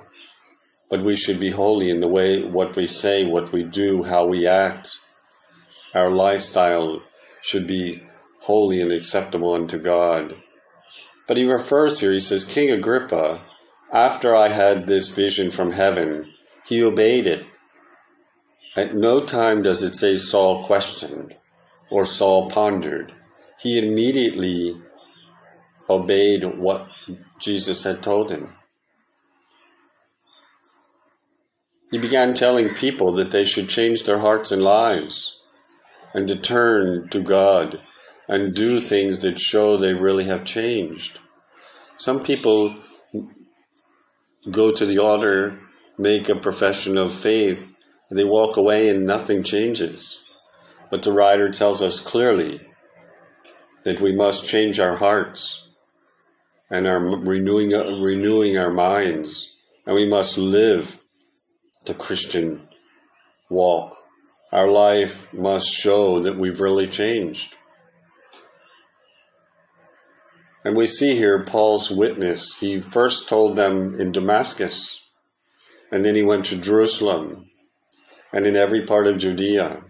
But 0.89 1.03
we 1.03 1.17
should 1.17 1.41
be 1.41 1.51
holy 1.51 1.91
in 1.91 2.01
the 2.01 2.09
way 2.09 2.49
what 2.49 2.75
we 2.75 2.87
say, 2.87 3.25
what 3.25 3.53
we 3.53 3.63
do, 3.63 4.03
how 4.03 4.27
we 4.27 4.47
act. 4.47 4.97
Our 5.95 6.11
lifestyle 6.11 7.01
should 7.43 7.67
be 7.67 8.01
holy 8.41 8.81
and 8.81 8.93
acceptable 8.93 9.55
unto 9.55 9.79
God. 9.79 10.35
But 11.29 11.37
he 11.37 11.51
refers 11.51 12.01
here, 12.01 12.13
he 12.13 12.21
says, 12.21 12.45
King 12.45 12.71
Agrippa, 12.71 13.43
after 13.93 14.35
I 14.35 14.49
had 14.49 14.87
this 14.87 15.15
vision 15.15 15.51
from 15.51 15.73
heaven, 15.73 16.25
he 16.67 16.83
obeyed 16.83 17.27
it. 17.27 17.43
At 18.77 18.95
no 18.95 19.21
time 19.21 19.63
does 19.63 19.83
it 19.83 19.95
say 19.95 20.17
Saul 20.17 20.63
questioned 20.65 21.33
or 21.91 22.05
Saul 22.05 22.51
pondered. 22.51 23.13
He 23.59 23.79
immediately 23.79 24.77
obeyed 25.89 26.45
what 26.45 27.09
Jesus 27.39 27.85
had 27.85 28.03
told 28.03 28.31
him. 28.31 28.51
He 31.91 31.99
began 31.99 32.35
telling 32.35 32.69
people 32.69 33.13
that 33.13 33.31
they 33.31 33.45
should 33.45 33.69
change 33.69 34.03
their 34.03 34.19
hearts 34.19 34.51
and 34.51 34.63
lives 34.63 35.41
and 36.13 36.27
to 36.29 36.37
turn 36.37 37.09
to 37.11 37.21
God 37.21 37.81
and 38.29 38.55
do 38.55 38.81
things 38.81 39.21
that 39.21 39.39
show 39.39 39.77
they 39.77 39.95
really 39.95 40.25
have 40.25 40.45
changed. 40.45 41.21
Some 41.97 42.23
people 42.23 42.75
go 44.51 44.71
to 44.73 44.87
the 44.87 44.99
altar, 44.99 45.59
make 45.99 46.29
a 46.29 46.37
profession 46.37 46.97
of 46.97 47.13
faith, 47.13 47.77
and 48.09 48.19
they 48.19 48.25
walk 48.25 48.57
away 48.57 48.89
and 48.89 49.07
nothing 49.07 49.43
changes. 49.43 50.41
But 50.91 51.03
the 51.03 51.13
writer 51.13 51.51
tells 51.51 51.83
us 51.83 52.01
clearly 52.01 52.61
that 53.85 54.01
we 54.01 54.13
must 54.13 54.49
change 54.51 54.79
our 54.79 54.97
hearts 54.97 55.67
and 56.71 56.87
are 56.87 57.01
renewing 57.01 57.71
renewing 57.71 58.59
our 58.59 58.73
minds, 58.73 59.57
and 59.87 59.95
we 59.95 60.09
must 60.09 60.39
live 60.39 61.01
the 61.87 61.95
Christian 61.95 62.61
walk. 63.49 63.95
Our 64.53 64.69
life 64.69 65.33
must 65.33 65.69
show 65.69 66.21
that 66.21 66.37
we've 66.37 66.61
really 66.61 66.87
changed. 66.87 67.56
And 70.67 70.75
we 70.75 70.89
see 70.89 71.15
here 71.15 71.45
Paul's 71.45 71.93
witness. 71.93 72.59
He 72.59 72.81
first 72.81 73.29
told 73.29 73.55
them 73.55 74.01
in 74.01 74.11
Damascus, 74.11 75.01
and 75.93 76.05
then 76.05 76.17
he 76.17 76.25
went 76.25 76.47
to 76.47 76.61
Jerusalem 76.61 77.49
and 78.33 78.49
in 78.49 78.57
every 78.57 78.85
part 78.85 79.07
of 79.07 79.17
Judea, 79.17 79.85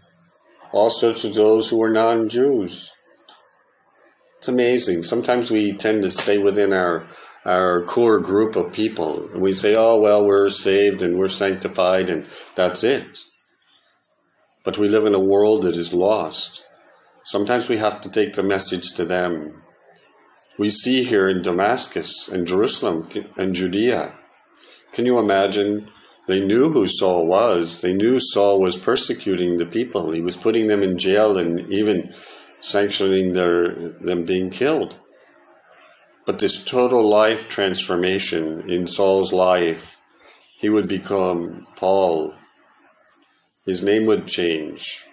also 0.73 1.15
to 1.15 1.29
those 1.31 1.71
who 1.71 1.79
were 1.79 1.89
non 1.89 2.29
Jews. 2.29 2.93
It's 4.37 4.49
amazing. 4.49 5.03
Sometimes 5.03 5.51
we 5.51 5.73
tend 5.73 6.03
to 6.03 6.11
stay 6.11 6.37
within 6.37 6.75
our 6.75 7.07
our 7.47 7.81
core 7.81 8.21
group 8.21 8.55
of 8.55 8.75
people. 8.75 9.31
And 9.31 9.41
we 9.41 9.55
say, 9.55 9.75
oh, 9.79 9.99
well, 9.99 10.27
we're 10.27 10.51
saved 10.51 11.01
and 11.01 11.19
we're 11.19 11.29
sanctified 11.29 12.11
and 12.11 12.27
that's 12.55 12.85
it. 12.85 13.21
But 14.63 14.77
we 14.77 14.91
live 14.91 15.07
in 15.07 15.15
a 15.15 15.27
world 15.27 15.63
that 15.63 15.79
is 15.79 15.95
lost. 15.95 16.67
Sometimes 17.25 17.71
we 17.71 17.79
have 17.79 18.03
to 18.03 18.11
take 18.11 18.35
the 18.35 18.43
message 18.43 18.93
to 18.97 19.07
them 19.07 19.41
we 20.59 20.71
see 20.71 21.03
here 21.03 21.29
in 21.29 21.43
Damascus 21.43 22.29
and 22.29 22.47
Jerusalem 22.47 23.09
and 23.37 23.55
Judea. 23.55 24.15
Can 24.93 25.07
you 25.07 25.19
imagine? 25.19 25.89
They 26.27 26.41
knew 26.41 26.71
who 26.71 26.89
Saul 26.89 27.29
was. 27.29 27.83
They 27.83 27.95
knew 27.95 28.19
Saul 28.19 28.61
was 28.61 28.77
persecuting 28.77 29.59
the 29.59 29.67
people. 29.67 30.11
He 30.11 30.21
was 30.21 30.35
putting 30.35 30.67
them 30.67 30.83
in 30.83 30.99
jail 30.99 31.39
and 31.39 31.61
even 31.71 32.13
sanctioning 32.61 33.33
their 33.33 33.93
them 34.01 34.23
being 34.27 34.51
killed. 34.51 34.97
But 36.25 36.41
this 36.41 36.65
total 36.65 37.09
life 37.09 37.49
transformation 37.49 38.69
in 38.69 38.89
Saul's 38.89 39.33
life, 39.33 39.97
he 40.59 40.69
would 40.69 40.89
become 40.89 41.69
Paul. 41.77 42.35
His 43.65 43.85
name 43.85 44.07
would 44.07 44.27
change. 44.27 45.05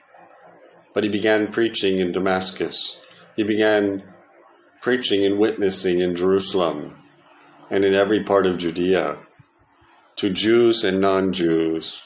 But 0.95 1.03
he 1.03 1.09
began 1.09 1.51
preaching 1.51 1.99
in 1.99 2.11
Damascus. 2.11 2.99
He 3.35 3.43
began 3.43 3.97
preaching 4.83 5.25
and 5.25 5.39
witnessing 5.39 6.01
in 6.01 6.13
Jerusalem 6.13 6.93
and 7.69 7.85
in 7.85 7.93
every 7.93 8.21
part 8.21 8.45
of 8.45 8.57
Judea 8.57 9.17
to 10.17 10.29
Jews 10.29 10.83
and 10.83 10.99
non 10.99 11.31
Jews. 11.31 12.03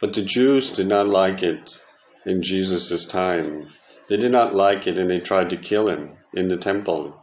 But 0.00 0.14
the 0.14 0.22
Jews 0.22 0.70
did 0.70 0.86
not 0.86 1.08
like 1.08 1.42
it 1.42 1.82
in 2.24 2.40
Jesus' 2.40 3.04
time. 3.04 3.70
They 4.08 4.16
did 4.16 4.30
not 4.30 4.54
like 4.54 4.86
it 4.86 4.96
and 4.96 5.10
they 5.10 5.18
tried 5.18 5.50
to 5.50 5.56
kill 5.56 5.88
him 5.88 6.12
in 6.32 6.46
the 6.46 6.56
temple. 6.56 7.20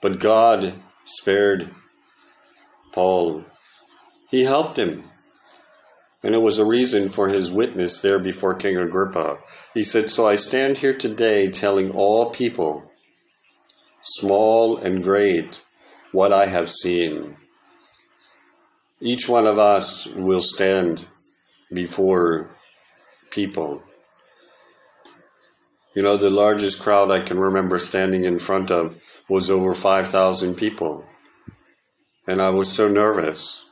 But 0.00 0.20
God 0.20 0.74
spared 1.02 1.68
Paul. 2.92 3.44
He 4.30 4.44
helped 4.44 4.78
him. 4.78 5.02
And 6.22 6.34
it 6.34 6.38
was 6.38 6.58
a 6.58 6.64
reason 6.64 7.08
for 7.08 7.28
his 7.28 7.50
witness 7.50 8.00
there 8.00 8.18
before 8.18 8.54
King 8.54 8.76
Agrippa. 8.76 9.38
He 9.72 9.84
said, 9.84 10.10
So 10.10 10.26
I 10.26 10.34
stand 10.34 10.78
here 10.78 10.94
today 10.94 11.48
telling 11.48 11.90
all 11.90 12.30
people, 12.30 12.90
small 14.02 14.76
and 14.76 15.04
great, 15.04 15.62
what 16.12 16.32
I 16.32 16.46
have 16.46 16.70
seen. 16.70 17.36
Each 19.00 19.28
one 19.28 19.46
of 19.46 19.58
us 19.58 20.06
will 20.06 20.40
stand 20.40 21.06
before 21.72 22.50
people. 23.30 23.82
You 25.94 26.02
know, 26.02 26.16
the 26.16 26.30
largest 26.30 26.80
crowd 26.82 27.10
I 27.10 27.20
can 27.20 27.38
remember 27.38 27.78
standing 27.78 28.24
in 28.24 28.38
front 28.38 28.70
of 28.70 29.00
was 29.28 29.50
over 29.50 29.74
5,000 29.74 30.54
people. 30.56 31.04
And 32.26 32.42
I 32.42 32.50
was 32.50 32.70
so 32.70 32.88
nervous. 32.88 33.67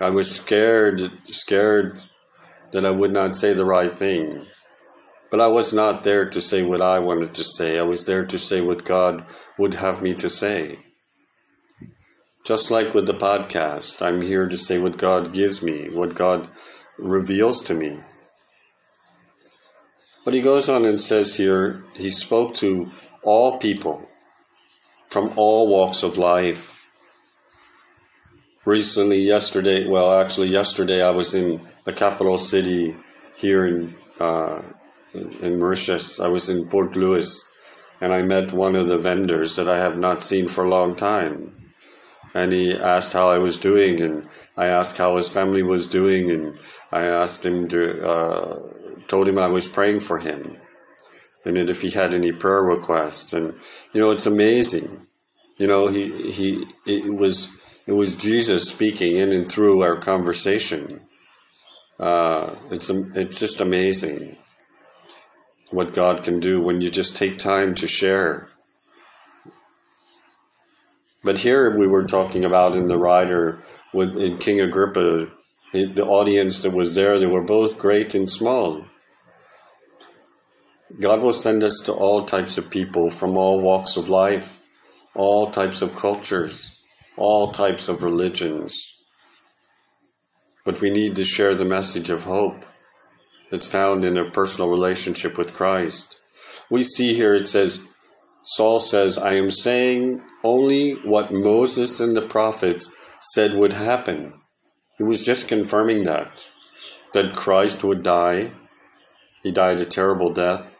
I 0.00 0.10
was 0.10 0.30
scared, 0.30 1.00
scared 1.24 2.04
that 2.70 2.84
I 2.84 2.90
would 2.90 3.12
not 3.12 3.34
say 3.34 3.52
the 3.52 3.64
right 3.64 3.90
thing. 3.90 4.46
But 5.30 5.40
I 5.40 5.48
was 5.48 5.74
not 5.74 6.04
there 6.04 6.24
to 6.28 6.40
say 6.40 6.62
what 6.62 6.80
I 6.80 7.00
wanted 7.00 7.34
to 7.34 7.44
say. 7.44 7.78
I 7.78 7.82
was 7.82 8.04
there 8.04 8.22
to 8.22 8.38
say 8.38 8.60
what 8.60 8.84
God 8.84 9.24
would 9.58 9.74
have 9.74 10.00
me 10.00 10.14
to 10.14 10.30
say. 10.30 10.78
Just 12.44 12.70
like 12.70 12.94
with 12.94 13.06
the 13.06 13.14
podcast, 13.14 14.00
I'm 14.00 14.22
here 14.22 14.48
to 14.48 14.56
say 14.56 14.78
what 14.78 14.96
God 14.96 15.32
gives 15.34 15.62
me, 15.62 15.88
what 15.90 16.14
God 16.14 16.48
reveals 16.96 17.60
to 17.64 17.74
me. 17.74 17.98
But 20.24 20.32
he 20.32 20.40
goes 20.40 20.68
on 20.68 20.84
and 20.84 21.00
says 21.00 21.36
here, 21.36 21.84
he 21.94 22.10
spoke 22.10 22.54
to 22.56 22.90
all 23.22 23.58
people 23.58 24.08
from 25.10 25.32
all 25.36 25.68
walks 25.68 26.02
of 26.02 26.18
life 26.18 26.77
recently, 28.68 29.18
yesterday, 29.18 29.86
well, 29.86 30.20
actually, 30.20 30.48
yesterday 30.48 31.02
I 31.02 31.10
was 31.10 31.34
in 31.34 31.60
the 31.84 31.92
capital 31.92 32.36
city 32.36 32.94
here 33.36 33.66
in 33.66 33.94
uh, 34.20 34.60
in 35.14 35.58
Mauritius. 35.58 36.20
I 36.20 36.28
was 36.28 36.48
in 36.48 36.68
Port 36.70 36.94
Louis 36.94 37.48
and 38.00 38.12
I 38.12 38.22
met 38.22 38.52
one 38.52 38.76
of 38.76 38.88
the 38.88 38.98
vendors 38.98 39.56
that 39.56 39.68
I 39.68 39.78
have 39.78 39.98
not 39.98 40.22
seen 40.22 40.46
for 40.46 40.64
a 40.64 40.70
long 40.70 40.94
time. 40.94 41.72
And 42.34 42.52
he 42.52 42.76
asked 42.76 43.12
how 43.12 43.28
I 43.28 43.38
was 43.38 43.56
doing, 43.56 44.00
and 44.00 44.28
I 44.56 44.66
asked 44.66 44.98
how 44.98 45.16
his 45.16 45.28
family 45.28 45.62
was 45.62 45.86
doing, 45.86 46.30
and 46.30 46.58
I 46.92 47.04
asked 47.04 47.44
him 47.44 47.68
to, 47.68 48.06
uh, 48.06 48.58
told 49.06 49.28
him 49.28 49.38
I 49.38 49.48
was 49.48 49.66
praying 49.66 50.00
for 50.00 50.18
him, 50.18 50.58
and 51.44 51.56
if 51.56 51.80
he 51.80 51.90
had 51.90 52.12
any 52.12 52.32
prayer 52.32 52.62
requests. 52.62 53.32
And 53.32 53.54
you 53.92 54.00
know, 54.00 54.10
it's 54.10 54.26
amazing. 54.26 55.06
You 55.56 55.66
know, 55.66 55.88
he 55.88 56.30
he 56.30 56.66
it 56.86 57.20
was 57.20 57.57
it 57.88 57.92
was 57.92 58.16
Jesus 58.16 58.68
speaking 58.68 59.16
in 59.16 59.32
and 59.32 59.50
through 59.50 59.82
our 59.82 59.96
conversation. 59.96 61.00
Uh, 61.98 62.54
it's 62.70 62.90
it's 62.90 63.40
just 63.40 63.62
amazing 63.62 64.36
what 65.70 65.94
God 65.94 66.22
can 66.22 66.38
do 66.38 66.60
when 66.60 66.82
you 66.82 66.90
just 66.90 67.16
take 67.16 67.38
time 67.38 67.74
to 67.76 67.86
share. 67.86 68.50
But 71.24 71.38
here 71.38 71.76
we 71.78 71.86
were 71.86 72.04
talking 72.04 72.44
about 72.44 72.76
in 72.76 72.88
the 72.88 72.98
rider 72.98 73.58
with 73.94 74.16
in 74.16 74.36
King 74.36 74.60
Agrippa, 74.60 75.30
the 75.72 76.04
audience 76.06 76.60
that 76.60 76.74
was 76.74 76.94
there, 76.94 77.18
they 77.18 77.26
were 77.26 77.42
both 77.42 77.78
great 77.78 78.14
and 78.14 78.28
small. 78.28 78.84
God 81.00 81.22
will 81.22 81.32
send 81.32 81.64
us 81.64 81.80
to 81.86 81.92
all 81.92 82.24
types 82.24 82.58
of 82.58 82.70
people 82.70 83.08
from 83.08 83.38
all 83.38 83.62
walks 83.62 83.96
of 83.96 84.10
life, 84.10 84.60
all 85.14 85.46
types 85.50 85.80
of 85.80 85.94
cultures, 85.94 86.77
all 87.18 87.50
types 87.50 87.88
of 87.88 88.02
religions. 88.02 88.94
But 90.64 90.80
we 90.80 90.90
need 90.90 91.16
to 91.16 91.24
share 91.24 91.54
the 91.54 91.64
message 91.64 92.10
of 92.10 92.24
hope 92.24 92.64
that's 93.50 93.66
found 93.66 94.04
in 94.04 94.16
a 94.16 94.30
personal 94.30 94.70
relationship 94.70 95.38
with 95.38 95.54
Christ. 95.54 96.20
We 96.70 96.82
see 96.82 97.14
here 97.14 97.34
it 97.34 97.48
says, 97.48 97.86
Saul 98.44 98.80
says, 98.80 99.18
I 99.18 99.34
am 99.34 99.50
saying 99.50 100.22
only 100.44 100.92
what 100.92 101.32
Moses 101.32 102.00
and 102.00 102.16
the 102.16 102.26
prophets 102.26 102.94
said 103.20 103.54
would 103.54 103.72
happen. 103.72 104.34
He 104.96 105.04
was 105.04 105.24
just 105.24 105.48
confirming 105.48 106.04
that, 106.04 106.48
that 107.12 107.34
Christ 107.34 107.84
would 107.84 108.02
die. 108.02 108.52
He 109.42 109.50
died 109.50 109.80
a 109.80 109.84
terrible 109.84 110.32
death. 110.32 110.78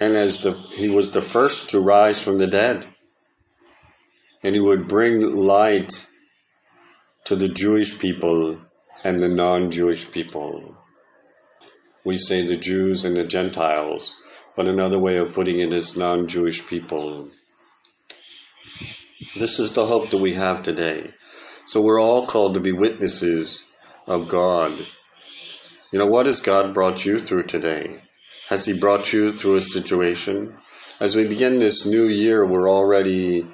And 0.00 0.14
as 0.16 0.38
the, 0.38 0.52
he 0.52 0.88
was 0.88 1.10
the 1.10 1.20
first 1.20 1.70
to 1.70 1.80
rise 1.80 2.22
from 2.22 2.38
the 2.38 2.46
dead, 2.46 2.86
and 4.42 4.54
he 4.54 4.60
would 4.60 4.86
bring 4.86 5.20
light 5.20 6.06
to 7.24 7.36
the 7.36 7.48
Jewish 7.48 7.98
people 7.98 8.58
and 9.04 9.20
the 9.20 9.28
non 9.28 9.70
Jewish 9.70 10.10
people. 10.10 10.76
We 12.04 12.16
say 12.16 12.46
the 12.46 12.56
Jews 12.56 13.04
and 13.04 13.16
the 13.16 13.24
Gentiles, 13.24 14.14
but 14.56 14.68
another 14.68 14.98
way 14.98 15.16
of 15.16 15.34
putting 15.34 15.58
it 15.58 15.72
is 15.72 15.96
non 15.96 16.26
Jewish 16.26 16.66
people. 16.66 17.28
This 19.36 19.58
is 19.58 19.72
the 19.72 19.86
hope 19.86 20.10
that 20.10 20.18
we 20.18 20.34
have 20.34 20.62
today. 20.62 21.10
So 21.64 21.82
we're 21.82 22.00
all 22.00 22.26
called 22.26 22.54
to 22.54 22.60
be 22.60 22.72
witnesses 22.72 23.66
of 24.06 24.28
God. 24.28 24.72
You 25.92 25.98
know, 25.98 26.06
what 26.06 26.26
has 26.26 26.40
God 26.40 26.72
brought 26.72 27.04
you 27.04 27.18
through 27.18 27.42
today? 27.42 27.98
Has 28.48 28.64
He 28.64 28.78
brought 28.78 29.12
you 29.12 29.32
through 29.32 29.56
a 29.56 29.60
situation? 29.60 30.56
As 30.98 31.14
we 31.14 31.28
begin 31.28 31.58
this 31.58 31.84
new 31.84 32.04
year, 32.04 32.46
we're 32.46 32.70
already 32.70 33.44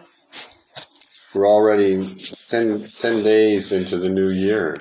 we're 1.34 1.48
already 1.48 2.00
10, 2.00 2.88
10 2.90 3.22
days 3.24 3.72
into 3.72 3.98
the 3.98 4.08
new 4.08 4.30
year. 4.30 4.78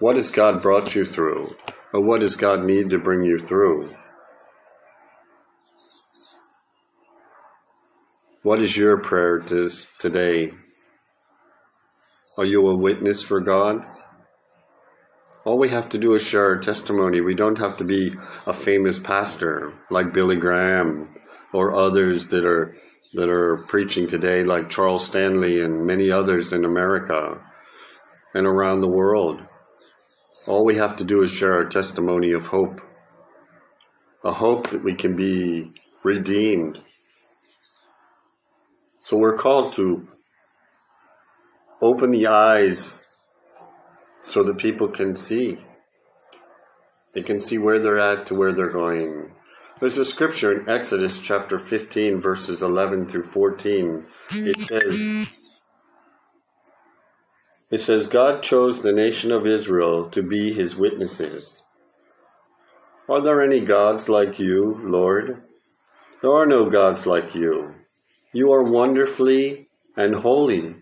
What 0.00 0.16
has 0.16 0.30
God 0.30 0.62
brought 0.62 0.94
you 0.94 1.04
through? 1.04 1.56
Or 1.92 2.06
what 2.06 2.20
does 2.20 2.36
God 2.36 2.64
need 2.64 2.90
to 2.90 2.98
bring 2.98 3.24
you 3.24 3.38
through? 3.38 3.94
What 8.42 8.60
is 8.60 8.76
your 8.76 8.98
prayer 8.98 9.40
this, 9.40 9.96
today? 9.96 10.52
Are 12.36 12.44
you 12.44 12.68
a 12.68 12.76
witness 12.76 13.24
for 13.24 13.40
God? 13.40 13.80
All 15.44 15.58
we 15.58 15.70
have 15.70 15.88
to 15.90 15.98
do 15.98 16.14
is 16.14 16.26
share 16.26 16.50
our 16.50 16.58
testimony. 16.58 17.22
We 17.22 17.34
don't 17.34 17.58
have 17.58 17.78
to 17.78 17.84
be 17.84 18.12
a 18.46 18.52
famous 18.52 18.98
pastor 18.98 19.72
like 19.90 20.12
Billy 20.12 20.36
Graham 20.36 21.16
or 21.52 21.74
others 21.74 22.28
that 22.28 22.44
are 22.44 22.76
that 23.14 23.28
are 23.28 23.64
preaching 23.68 24.06
today 24.06 24.44
like 24.44 24.68
Charles 24.68 25.06
Stanley 25.06 25.62
and 25.62 25.86
many 25.86 26.10
others 26.10 26.52
in 26.52 26.64
America 26.64 27.40
and 28.34 28.46
around 28.46 28.80
the 28.80 28.88
world. 28.88 29.42
All 30.46 30.64
we 30.64 30.76
have 30.76 30.96
to 30.96 31.04
do 31.04 31.22
is 31.22 31.32
share 31.32 31.54
our 31.54 31.64
testimony 31.64 32.32
of 32.32 32.46
hope. 32.46 32.80
A 34.24 34.32
hope 34.32 34.68
that 34.70 34.84
we 34.84 34.94
can 34.94 35.16
be 35.16 35.72
redeemed. 36.02 36.82
So 39.00 39.16
we're 39.16 39.36
called 39.36 39.72
to 39.74 40.06
open 41.80 42.10
the 42.10 42.26
eyes 42.26 43.04
so 44.20 44.42
that 44.42 44.58
people 44.58 44.88
can 44.88 45.14
see. 45.14 45.58
They 47.14 47.22
can 47.22 47.40
see 47.40 47.58
where 47.58 47.78
they're 47.78 47.98
at 47.98 48.26
to 48.26 48.34
where 48.34 48.52
they're 48.52 48.70
going. 48.70 49.32
There's 49.80 49.98
a 49.98 50.04
scripture 50.04 50.60
in 50.60 50.68
Exodus 50.68 51.20
chapter 51.20 51.56
15, 51.56 52.20
verses 52.20 52.62
11 52.62 53.06
through 53.06 53.22
14. 53.22 54.06
It 54.30 54.60
says, 54.60 55.34
it 57.70 57.78
says, 57.78 58.08
God 58.08 58.42
chose 58.42 58.82
the 58.82 58.90
nation 58.92 59.30
of 59.30 59.46
Israel 59.46 60.10
to 60.10 60.20
be 60.20 60.52
his 60.52 60.76
witnesses. 60.76 61.62
Are 63.08 63.22
there 63.22 63.40
any 63.40 63.60
gods 63.60 64.08
like 64.08 64.40
you, 64.40 64.80
Lord? 64.82 65.44
There 66.22 66.32
are 66.32 66.46
no 66.46 66.68
gods 66.68 67.06
like 67.06 67.36
you. 67.36 67.70
You 68.32 68.50
are 68.52 68.64
wonderfully 68.64 69.68
and 69.96 70.16
holy. 70.16 70.74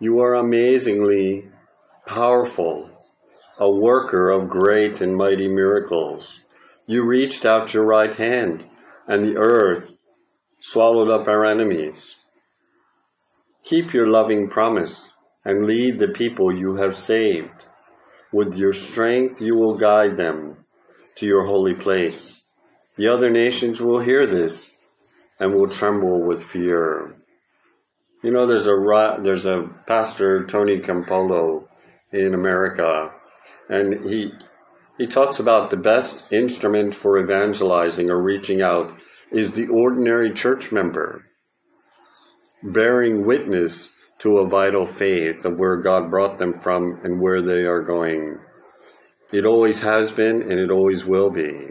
You 0.00 0.20
are 0.20 0.34
amazingly 0.34 1.48
powerful, 2.06 2.90
a 3.58 3.70
worker 3.70 4.28
of 4.28 4.50
great 4.50 5.00
and 5.00 5.16
mighty 5.16 5.48
miracles. 5.48 6.40
You 6.90 7.04
reached 7.04 7.44
out 7.44 7.74
your 7.74 7.84
right 7.84 8.14
hand, 8.14 8.64
and 9.06 9.22
the 9.22 9.36
earth 9.36 9.90
swallowed 10.58 11.10
up 11.10 11.28
our 11.28 11.44
enemies. 11.44 12.16
Keep 13.62 13.92
your 13.92 14.06
loving 14.06 14.48
promise 14.48 15.14
and 15.44 15.66
lead 15.66 15.98
the 15.98 16.08
people 16.08 16.50
you 16.50 16.76
have 16.76 16.94
saved. 16.94 17.66
With 18.32 18.54
your 18.56 18.72
strength, 18.72 19.42
you 19.42 19.54
will 19.54 19.76
guide 19.76 20.16
them 20.16 20.54
to 21.16 21.26
your 21.26 21.44
holy 21.44 21.74
place. 21.74 22.48
The 22.96 23.08
other 23.08 23.28
nations 23.28 23.82
will 23.82 24.00
hear 24.00 24.24
this 24.24 24.82
and 25.38 25.54
will 25.54 25.68
tremble 25.68 26.22
with 26.22 26.42
fear. 26.42 27.14
You 28.22 28.30
know, 28.30 28.46
there's 28.46 28.66
a 28.66 29.18
there's 29.22 29.44
a 29.44 29.68
pastor 29.86 30.46
Tony 30.46 30.78
Campolo 30.80 31.68
in 32.12 32.32
America, 32.32 33.12
and 33.68 34.02
he 34.06 34.32
he 34.98 35.06
talks 35.06 35.38
about 35.38 35.70
the 35.70 35.76
best 35.76 36.32
instrument 36.32 36.92
for 36.92 37.18
evangelizing 37.18 38.10
or 38.10 38.20
reaching 38.20 38.60
out 38.60 38.92
is 39.30 39.54
the 39.54 39.68
ordinary 39.68 40.32
church 40.32 40.72
member, 40.72 41.24
bearing 42.64 43.24
witness 43.24 43.94
to 44.18 44.38
a 44.38 44.48
vital 44.48 44.84
faith 44.84 45.44
of 45.44 45.60
where 45.60 45.76
God 45.76 46.10
brought 46.10 46.38
them 46.38 46.52
from 46.52 47.00
and 47.04 47.20
where 47.20 47.40
they 47.40 47.62
are 47.62 47.84
going. 47.84 48.38
It 49.32 49.46
always 49.46 49.80
has 49.82 50.10
been 50.10 50.42
and 50.42 50.58
it 50.58 50.70
always 50.70 51.04
will 51.04 51.30
be. 51.30 51.70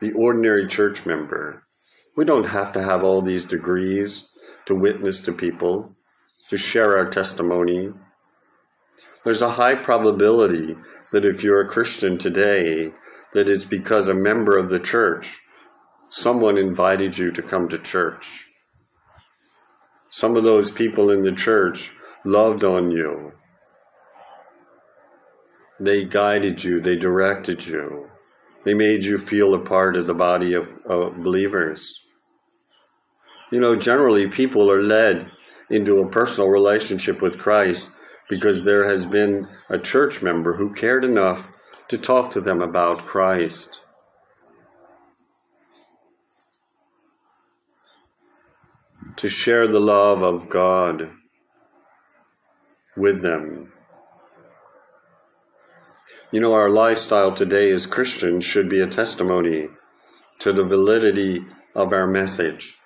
The 0.00 0.12
ordinary 0.12 0.66
church 0.66 1.06
member. 1.06 1.62
We 2.16 2.24
don't 2.24 2.46
have 2.46 2.72
to 2.72 2.82
have 2.82 3.04
all 3.04 3.22
these 3.22 3.44
degrees 3.44 4.28
to 4.66 4.74
witness 4.74 5.20
to 5.22 5.32
people, 5.32 5.94
to 6.48 6.56
share 6.56 6.96
our 6.96 7.08
testimony. 7.08 7.92
There's 9.24 9.42
a 9.42 9.50
high 9.50 9.76
probability 9.76 10.76
that 11.14 11.24
if 11.24 11.44
you're 11.44 11.60
a 11.60 11.68
Christian 11.68 12.18
today, 12.18 12.90
that 13.34 13.48
it's 13.48 13.64
because 13.64 14.08
a 14.08 14.14
member 14.14 14.58
of 14.58 14.68
the 14.68 14.80
church, 14.80 15.38
someone 16.08 16.58
invited 16.58 17.16
you 17.16 17.30
to 17.30 17.40
come 17.40 17.68
to 17.68 17.78
church. 17.78 18.48
Some 20.10 20.36
of 20.36 20.42
those 20.42 20.72
people 20.72 21.12
in 21.12 21.22
the 21.22 21.30
church 21.30 21.92
loved 22.24 22.64
on 22.64 22.90
you. 22.90 23.30
They 25.78 26.04
guided 26.04 26.64
you, 26.64 26.80
they 26.80 26.96
directed 26.96 27.64
you, 27.64 28.08
they 28.64 28.74
made 28.74 29.04
you 29.04 29.16
feel 29.16 29.54
a 29.54 29.64
part 29.64 29.94
of 29.94 30.08
the 30.08 30.14
body 30.14 30.54
of, 30.54 30.66
of 30.84 31.22
believers. 31.22 31.96
You 33.52 33.60
know, 33.60 33.76
generally, 33.76 34.26
people 34.26 34.68
are 34.68 34.82
led 34.82 35.30
into 35.70 36.00
a 36.00 36.10
personal 36.10 36.50
relationship 36.50 37.22
with 37.22 37.38
Christ 37.38 37.94
because 38.28 38.64
there 38.64 38.88
has 38.88 39.06
been 39.06 39.48
a 39.68 39.78
church 39.78 40.22
member 40.22 40.54
who 40.54 40.72
cared 40.72 41.04
enough 41.04 41.60
to 41.88 41.98
talk 41.98 42.30
to 42.32 42.40
them 42.40 42.62
about 42.62 43.06
Christ. 43.06 43.84
to 49.16 49.28
share 49.28 49.66
the 49.66 49.80
love 49.80 50.22
of 50.22 50.48
God 50.48 51.10
with 52.96 53.22
them. 53.22 53.72
You 56.30 56.40
know, 56.40 56.52
our 56.54 56.68
lifestyle 56.68 57.32
today 57.32 57.70
as 57.70 57.86
Christians 57.86 58.44
should 58.44 58.68
be 58.68 58.80
a 58.80 58.86
testimony 58.86 59.68
to 60.40 60.52
the 60.52 60.64
validity 60.64 61.44
of 61.74 61.92
our 61.92 62.06
message. 62.06 62.78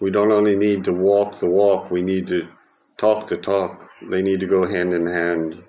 We 0.00 0.10
don't 0.10 0.32
only 0.32 0.54
need 0.54 0.84
to 0.84 0.92
walk 0.92 1.36
the 1.38 1.50
walk, 1.50 1.90
we 1.90 2.02
need 2.02 2.28
to 2.28 2.48
talk 2.96 3.28
the 3.28 3.36
talk. 3.36 3.90
They 4.10 4.22
need 4.22 4.40
to 4.40 4.46
go 4.46 4.66
hand 4.66 4.92
in 4.92 5.06
hand. 5.06 5.62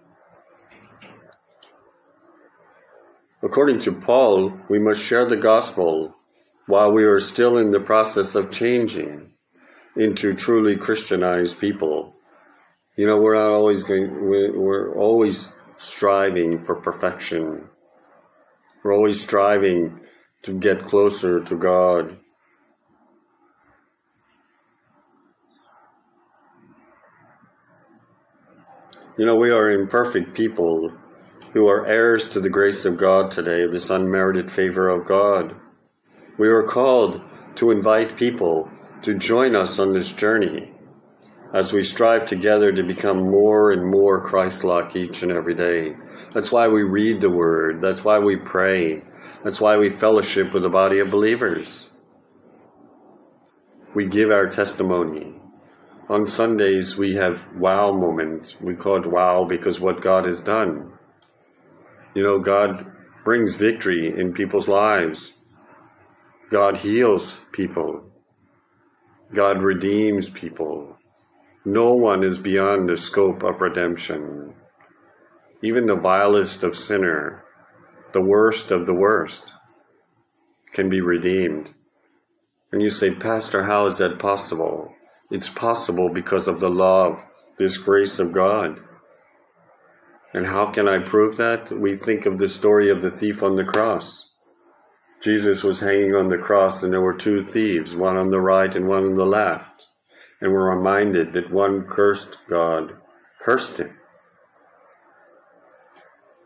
According 3.44 3.80
to 3.82 3.92
Paul, 3.92 4.60
we 4.70 4.80
must 4.80 5.04
share 5.04 5.26
the 5.26 5.38
gospel 5.38 6.16
while 6.68 6.92
we 6.92 7.04
are 7.04 7.20
still 7.20 7.58
in 7.58 7.72
the 7.72 7.80
process 7.80 8.34
of 8.36 8.52
changing 8.52 9.30
into 9.96 10.34
truly 10.34 10.76
Christianized 10.76 11.60
people. 11.60 12.16
You 12.98 13.06
know, 13.06 13.20
we're 13.20 13.36
not 13.36 13.52
always 13.52 13.84
going, 13.84 14.30
we're, 14.30 14.58
we're 14.58 14.96
always 14.96 15.54
striving 15.78 16.64
for 16.64 16.76
perfection. 16.76 17.70
We're 18.84 18.96
always 18.96 19.22
striving 19.22 20.00
to 20.44 20.58
get 20.58 20.86
closer 20.86 21.44
to 21.44 21.58
God. 21.58 22.18
You 29.18 29.26
know, 29.26 29.38
we 29.38 29.50
are 29.50 29.72
imperfect 29.72 30.34
people 30.34 30.92
who 31.54 31.70
are 31.70 31.86
heirs 31.86 32.30
to 32.32 32.42
the 32.42 32.50
grace 32.50 32.84
of 32.84 32.98
God 32.98 33.32
today, 33.32 33.66
this 33.66 33.90
unmerited 33.90 34.52
favor 34.52 34.90
of 34.90 35.06
God. 35.06 35.56
We 36.38 36.50
are 36.50 36.64
called 36.64 37.22
to 37.56 37.72
invite 37.72 38.18
people 38.18 38.70
to 39.04 39.14
join 39.14 39.56
us 39.56 39.80
on 39.80 39.94
this 39.94 40.12
journey 40.12 40.74
as 41.54 41.72
we 41.72 41.82
strive 41.82 42.26
together 42.26 42.74
to 42.74 42.84
become 42.84 43.32
more 43.32 43.72
and 43.72 43.90
more 43.90 44.20
Christ 44.20 44.66
like 44.66 44.98
each 44.98 45.24
and 45.24 45.32
every 45.32 45.54
day. 45.54 45.96
That's 46.32 46.52
why 46.52 46.68
we 46.68 46.84
read 46.84 47.22
the 47.22 47.30
Word, 47.30 47.80
that's 47.80 48.04
why 48.04 48.20
we 48.20 48.36
pray, 48.36 49.02
that's 49.46 49.62
why 49.62 49.78
we 49.78 49.90
fellowship 49.90 50.54
with 50.54 50.64
the 50.64 50.70
body 50.70 51.00
of 51.00 51.10
believers. 51.10 51.90
We 53.94 54.08
give 54.08 54.30
our 54.30 54.48
testimony. 54.48 55.36
On 56.08 56.28
Sundays, 56.28 57.00
we 57.00 57.16
have 57.16 57.52
wow 57.56 57.92
moments. 57.92 58.62
We 58.62 58.76
call 58.76 58.98
it 58.98 59.08
wow 59.08 59.44
because 59.44 59.80
what 59.80 60.02
God 60.02 60.26
has 60.26 60.40
done. 60.40 60.94
You 62.14 62.22
know, 62.22 62.38
God 62.38 62.92
brings 63.24 63.56
victory 63.56 64.14
in 64.16 64.32
people's 64.32 64.68
lives. 64.68 65.44
God 66.52 66.78
heals 66.78 67.44
people. 67.52 68.04
God 69.34 69.64
redeems 69.64 70.30
people. 70.30 70.96
No 71.66 71.96
one 71.96 72.24
is 72.24 72.38
beyond 72.38 72.88
the 72.88 72.98
scope 72.98 73.42
of 73.42 73.62
redemption. 73.62 74.54
Even 75.64 75.88
the 75.88 75.96
vilest 75.96 76.62
of 76.62 76.76
sinner, 76.76 77.44
the 78.12 78.22
worst 78.22 78.70
of 78.70 78.86
the 78.86 78.94
worst, 78.94 79.54
can 80.72 80.88
be 80.88 81.02
redeemed. 81.02 81.72
And 82.72 82.84
you 82.84 82.90
say, 82.90 83.10
Pastor, 83.10 83.64
how 83.64 83.88
is 83.88 83.98
that 83.98 84.20
possible? 84.20 84.94
It's 85.32 85.50
possible 85.50 86.14
because 86.14 86.48
of 86.48 86.60
the 86.60 86.70
love, 86.70 87.24
this 87.58 87.78
grace 87.78 88.20
of 88.20 88.32
God. 88.32 88.78
And 90.34 90.46
how 90.46 90.68
can 90.68 90.88
I 90.88 91.00
prove 91.00 91.38
that? 91.38 91.72
We 91.72 91.96
think 91.96 92.26
of 92.26 92.38
the 92.38 92.48
story 92.48 92.90
of 92.90 93.02
the 93.02 93.10
thief 93.10 93.42
on 93.42 93.56
the 93.56 93.64
cross. 93.64 94.32
Jesus 95.22 95.64
was 95.64 95.80
hanging 95.80 96.14
on 96.14 96.28
the 96.28 96.38
cross, 96.38 96.84
and 96.84 96.94
there 96.94 97.02
were 97.02 97.14
two 97.14 97.44
thieves, 97.44 97.96
one 97.96 98.18
on 98.18 98.30
the 98.30 98.40
right 98.40 98.76
and 98.76 98.88
one 98.88 99.06
on 99.06 99.16
the 99.16 99.26
left. 99.26 99.88
And 100.42 100.52
we're 100.52 100.76
reminded 100.76 101.34
that 101.34 101.52
one 101.52 101.86
cursed 101.88 102.46
God, 102.48 102.98
cursed 103.40 103.80
him, 103.80 103.98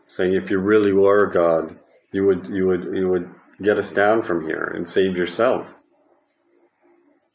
saying, 0.06 0.34
"If 0.34 0.50
you 0.50 0.58
really 0.58 0.92
were 0.92 1.26
God, 1.26 1.76
you 2.12 2.24
would, 2.24 2.46
you 2.46 2.66
would, 2.68 2.84
you 2.84 3.08
would 3.08 3.28
get 3.60 3.78
us 3.78 3.92
down 3.92 4.22
from 4.22 4.46
here 4.46 4.72
and 4.74 4.88
save 4.88 5.16
yourself." 5.18 5.79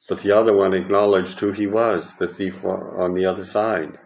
But 0.08 0.20
the 0.20 0.32
other 0.32 0.56
one 0.56 0.74
acknowledged 0.74 1.40
who 1.40 1.52
he 1.52 1.68
was, 1.68 2.18
the 2.18 2.28
thief 2.28 2.64
on 2.64 3.14
the 3.16 3.26
other 3.26 3.44
side. 3.44 3.98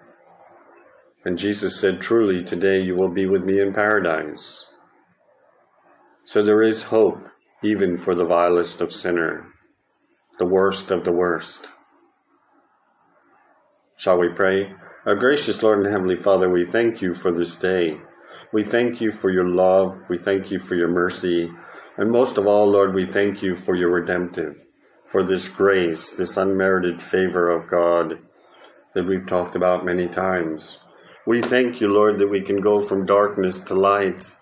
And 1.26 1.38
Jesus 1.38 1.80
said, 1.80 2.00
Truly, 2.00 2.44
today 2.44 2.80
you 2.80 2.96
will 2.96 3.10
be 3.10 3.26
with 3.26 3.44
me 3.44 3.60
in 3.60 3.74
paradise. 3.74 4.66
So 6.24 6.44
there 6.44 6.62
is 6.62 6.84
hope, 6.84 7.18
even 7.64 7.98
for 7.98 8.16
the 8.16 8.26
vilest 8.26 8.80
of 8.80 8.94
sinner, 8.94 9.48
the 10.38 10.46
worst 10.46 10.92
of 10.92 11.04
the 11.04 11.12
worst. 11.12 11.70
Shall 13.98 14.20
we 14.20 14.34
pray? 14.34 14.72
Our 15.06 15.16
gracious 15.16 15.62
Lord 15.62 15.80
and 15.80 15.88
Heavenly 15.88 16.16
Father, 16.16 16.50
we 16.50 16.64
thank 16.64 17.02
you 17.02 17.14
for 17.14 17.34
this 17.34 17.58
day. 17.58 18.00
We 18.54 18.64
thank 18.64 19.02
you 19.02 19.12
for 19.12 19.30
your 19.30 19.50
love. 19.50 20.02
We 20.08 20.18
thank 20.18 20.52
you 20.52 20.60
for 20.60 20.76
your 20.76 20.88
mercy. 20.88 21.52
And 21.98 22.10
most 22.10 22.38
of 22.38 22.48
all, 22.48 22.68
Lord, 22.68 22.94
we 22.94 23.06
thank 23.06 23.44
you 23.44 23.56
for 23.56 23.76
your 23.76 23.92
redemptive, 23.92 24.56
for 25.10 25.24
this 25.24 25.50
grace, 25.50 26.12
this 26.12 26.38
unmerited 26.38 27.02
favor 27.02 27.50
of 27.50 27.70
God 27.70 28.20
that 28.94 29.08
we've 29.08 29.26
talked 29.26 29.56
about 29.56 29.86
many 29.86 30.08
times. 30.08 30.80
We 31.26 31.42
thank 31.42 31.82
you, 31.82 31.90
Lord, 31.90 32.20
that 32.20 32.30
we 32.30 32.42
can 32.42 32.62
go 32.62 32.82
from 32.82 33.06
darkness 33.06 33.60
to 33.66 33.74
light. 33.74 34.36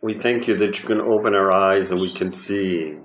We 0.00 0.12
thank 0.12 0.46
you 0.46 0.54
that 0.56 0.80
you 0.80 0.86
can 0.86 1.00
open 1.00 1.34
our 1.34 1.50
eyes 1.50 1.90
and 1.90 2.00
we 2.00 2.12
can 2.12 2.32
see 2.32 2.96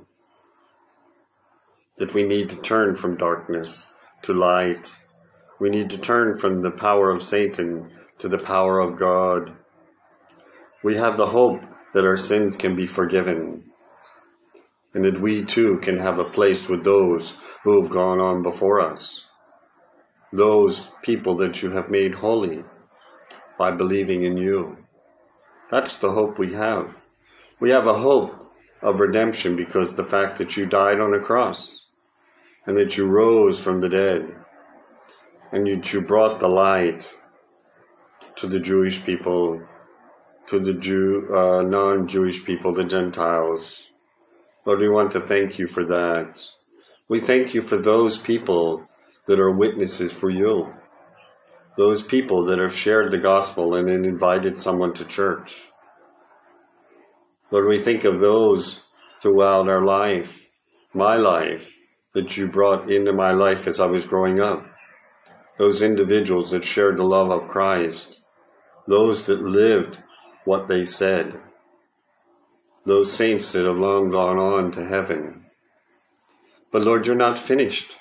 that 1.98 2.14
we 2.14 2.24
need 2.24 2.50
to 2.52 2.62
turn 2.62 2.96
from 2.96 3.18
darkness 3.18 3.94
to 4.24 4.34
light. 4.34 4.96
We 5.60 5.70
need 5.70 5.90
to 5.92 6.02
turn 6.02 6.38
from 6.38 6.62
the 6.62 6.72
power 6.72 7.10
of 7.10 7.22
Satan 7.22 7.92
to 8.20 8.28
the 8.28 8.38
power 8.38 8.80
of 8.80 8.98
God. 8.98 9.54
We 10.84 10.96
have 10.96 11.18
the 11.18 11.28
hope 11.28 11.64
that 11.94 12.06
our 12.06 12.18
sins 12.18 12.56
can 12.56 12.76
be 12.76 12.88
forgiven 12.88 13.71
and 14.94 15.06
that 15.06 15.22
we 15.22 15.44
too 15.44 15.78
can 15.80 15.98
have 15.98 16.20
a 16.20 16.26
place 16.26 16.70
with 16.70 16.84
those 16.84 17.58
who 17.64 17.82
have 17.82 17.92
gone 17.92 18.20
on 18.20 18.44
before 18.44 18.82
us 18.82 19.28
those 20.32 20.92
people 21.02 21.36
that 21.36 21.62
you 21.62 21.72
have 21.72 21.90
made 21.90 22.16
holy 22.16 22.64
by 23.58 23.72
believing 23.72 24.24
in 24.24 24.38
you. 24.38 24.78
That's 25.70 26.00
the 26.00 26.12
hope 26.12 26.40
we 26.40 26.54
have. 26.54 26.98
We 27.60 27.70
have 27.72 27.88
a 27.88 27.94
hope 27.94 28.36
of 28.82 29.00
redemption 29.00 29.56
because 29.56 29.96
the 29.96 30.04
fact 30.04 30.38
that 30.38 30.58
you 30.58 30.66
died 30.66 31.00
on 31.00 31.14
a 31.14 31.20
cross 31.20 31.88
and 32.66 32.78
that 32.78 32.98
you 32.98 33.10
rose 33.10 33.64
from 33.64 33.82
the 33.82 33.90
dead 33.90 34.34
and 35.52 35.68
that 35.68 35.94
you 35.94 36.02
brought 36.02 36.40
the 36.40 36.48
light 36.48 37.14
to 38.38 38.48
the 38.48 38.60
Jewish 38.60 39.06
people, 39.06 39.62
to 40.50 40.60
the 40.60 40.80
Jew, 40.80 41.28
uh, 41.36 41.62
non-Jewish 41.64 42.46
people, 42.46 42.74
the 42.74 42.86
Gentiles. 42.86 43.91
Lord, 44.64 44.80
we 44.80 44.90
want 44.90 45.12
to 45.14 45.20
thank 45.20 45.58
you 45.58 45.66
for 45.66 45.84
that. 45.86 46.48
We 47.08 47.20
thank 47.20 47.56
you 47.56 47.64
for 47.64 47.78
those 47.78 48.18
people 48.18 48.88
that 49.26 49.40
are 49.40 49.52
witnesses 49.52 50.14
for 50.14 50.30
you. 50.30 50.72
Those 51.78 52.04
people 52.04 52.46
that 52.46 52.60
have 52.60 52.76
shared 52.76 53.10
the 53.10 53.18
gospel 53.18 53.76
and 53.76 53.90
invited 53.90 54.58
someone 54.58 54.94
to 54.94 55.06
church. 55.06 55.64
Lord, 57.50 57.68
we 57.68 57.80
think 57.80 58.04
of 58.04 58.20
those 58.20 58.88
throughout 59.20 59.68
our 59.68 59.84
life, 59.84 60.48
my 60.94 61.16
life, 61.16 61.76
that 62.14 62.38
you 62.38 62.48
brought 62.48 62.92
into 62.92 63.14
my 63.14 63.32
life 63.32 63.68
as 63.68 63.80
I 63.80 63.88
was 63.88 64.06
growing 64.06 64.40
up. 64.40 64.66
Those 65.58 65.82
individuals 65.82 66.52
that 66.52 66.64
shared 66.64 66.98
the 66.98 67.04
love 67.04 67.32
of 67.32 67.50
Christ. 67.50 68.26
Those 68.88 69.26
that 69.26 69.42
lived 69.42 69.98
what 70.46 70.68
they 70.68 70.86
said. 70.86 71.40
Those 72.86 73.14
saints 73.14 73.52
that 73.52 73.66
have 73.66 73.78
long 73.78 74.10
gone 74.10 74.38
on 74.38 74.72
to 74.72 74.86
heaven. 74.86 75.46
But 76.72 76.84
Lord, 76.84 77.06
you're 77.08 77.16
not 77.16 77.38
finished 77.38 77.98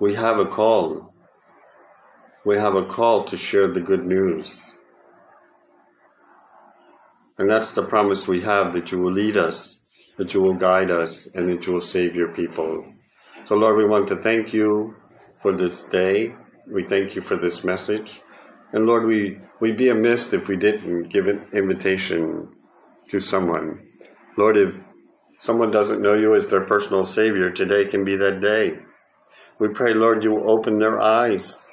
we 0.00 0.14
have 0.14 0.38
a 0.38 0.46
call. 0.46 1.12
We 2.46 2.56
have 2.56 2.74
a 2.74 2.86
call 2.86 3.24
to 3.24 3.36
share 3.36 3.68
the 3.68 3.82
good 3.82 4.06
news. 4.06 4.76
And 7.36 7.48
that's 7.50 7.74
the 7.74 7.82
promise 7.82 8.26
we 8.26 8.40
have 8.40 8.72
that 8.72 8.90
you 8.90 9.02
will 9.02 9.12
lead 9.12 9.36
us, 9.36 9.84
that 10.16 10.32
you 10.32 10.40
will 10.40 10.54
guide 10.54 10.90
us, 10.90 11.26
and 11.34 11.50
that 11.50 11.66
you 11.66 11.74
will 11.74 11.82
save 11.82 12.16
your 12.16 12.28
people. 12.28 12.86
So, 13.44 13.56
Lord, 13.56 13.76
we 13.76 13.84
want 13.84 14.08
to 14.08 14.16
thank 14.16 14.54
you 14.54 14.96
for 15.36 15.54
this 15.54 15.84
day. 15.84 16.34
We 16.72 16.82
thank 16.82 17.14
you 17.14 17.20
for 17.20 17.36
this 17.36 17.62
message. 17.62 18.20
And 18.72 18.86
Lord, 18.86 19.04
we, 19.04 19.38
we'd 19.60 19.76
be 19.76 19.90
amiss 19.90 20.32
if 20.32 20.48
we 20.48 20.56
didn't 20.56 21.08
give 21.08 21.28
an 21.28 21.46
invitation 21.52 22.48
to 23.10 23.18
someone. 23.18 23.80
Lord, 24.36 24.56
if 24.56 24.82
someone 25.38 25.70
doesn't 25.70 26.00
know 26.00 26.14
you 26.14 26.34
as 26.34 26.48
their 26.48 26.64
personal 26.64 27.04
Savior, 27.04 27.50
today 27.50 27.84
can 27.84 28.04
be 28.04 28.16
that 28.16 28.40
day. 28.40 28.78
We 29.58 29.68
pray, 29.68 29.94
Lord, 29.94 30.24
you 30.24 30.30
will 30.30 30.50
open 30.50 30.78
their 30.78 31.00
eyes 31.00 31.66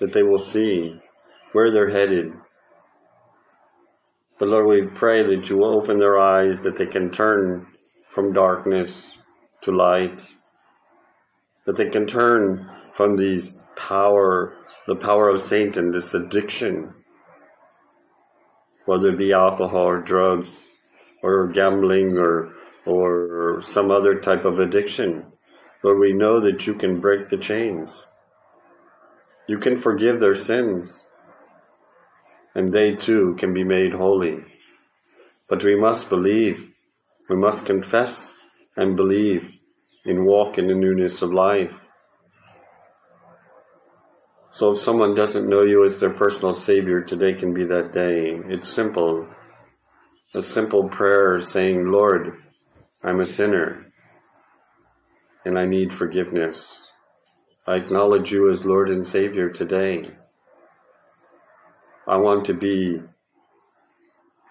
that 0.00 0.12
they 0.12 0.22
will 0.22 0.38
see 0.38 1.00
where 1.52 1.70
they're 1.70 1.90
headed. 1.90 2.32
But 4.38 4.48
Lord, 4.48 4.66
we 4.66 4.86
pray 4.86 5.22
that 5.22 5.50
you 5.50 5.58
will 5.58 5.76
open 5.76 5.98
their 5.98 6.18
eyes 6.18 6.62
that 6.62 6.76
they 6.76 6.86
can 6.86 7.10
turn 7.10 7.66
from 8.08 8.32
darkness 8.32 9.18
to 9.60 9.72
light, 9.72 10.32
that 11.66 11.76
they 11.76 11.90
can 11.90 12.06
turn 12.06 12.68
from 12.90 13.16
these 13.16 13.62
power, 13.76 14.56
the 14.86 14.96
power 14.96 15.28
of 15.28 15.40
Satan, 15.40 15.90
this 15.90 16.14
addiction 16.14 16.94
whether 18.86 19.10
it 19.10 19.18
be 19.18 19.32
alcohol 19.32 19.86
or 19.86 20.00
drugs 20.00 20.69
or 21.22 21.48
gambling 21.48 22.18
or 22.18 22.52
or 22.86 23.60
some 23.60 23.90
other 23.90 24.18
type 24.18 24.44
of 24.44 24.58
addiction. 24.58 25.24
Lord, 25.82 25.98
we 25.98 26.12
know 26.12 26.40
that 26.40 26.66
you 26.66 26.74
can 26.74 27.00
break 27.00 27.28
the 27.28 27.38
chains. 27.38 28.06
You 29.46 29.58
can 29.58 29.76
forgive 29.76 30.20
their 30.20 30.34
sins. 30.34 31.10
And 32.54 32.72
they 32.72 32.94
too 32.94 33.34
can 33.36 33.54
be 33.54 33.64
made 33.64 33.92
holy. 33.92 34.44
But 35.48 35.62
we 35.62 35.76
must 35.76 36.10
believe. 36.10 36.72
We 37.28 37.36
must 37.36 37.66
confess 37.66 38.38
and 38.76 38.96
believe 38.96 39.58
and 40.04 40.26
walk 40.26 40.58
in 40.58 40.66
the 40.66 40.74
newness 40.74 41.22
of 41.22 41.32
life. 41.32 41.84
So 44.50 44.72
if 44.72 44.78
someone 44.78 45.14
doesn't 45.14 45.48
know 45.48 45.62
you 45.62 45.84
as 45.84 46.00
their 46.00 46.10
personal 46.10 46.54
Savior, 46.54 47.02
today 47.02 47.34
can 47.34 47.54
be 47.54 47.64
that 47.66 47.92
day. 47.92 48.40
It's 48.48 48.68
simple. 48.68 49.28
A 50.32 50.42
simple 50.42 50.88
prayer 50.88 51.40
saying, 51.40 51.90
Lord, 51.90 52.36
I'm 53.02 53.20
a 53.20 53.26
sinner 53.26 53.92
and 55.44 55.58
I 55.58 55.66
need 55.66 55.92
forgiveness. 55.92 56.92
I 57.66 57.76
acknowledge 57.76 58.30
you 58.30 58.48
as 58.48 58.64
Lord 58.64 58.90
and 58.90 59.04
Savior 59.04 59.50
today. 59.50 60.04
I 62.06 62.16
want 62.16 62.44
to 62.44 62.54
be 62.54 63.02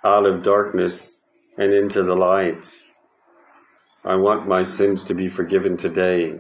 out 0.04 0.26
of 0.26 0.44
darkness 0.44 1.22
and 1.58 1.74
into 1.74 2.04
the 2.04 2.16
light. 2.16 2.78
I 4.04 4.16
want 4.16 4.48
my 4.48 4.64
sins 4.64 5.06
to 5.06 5.14
be 5.14 5.28
forgiven 5.28 5.78
today, 5.78 6.40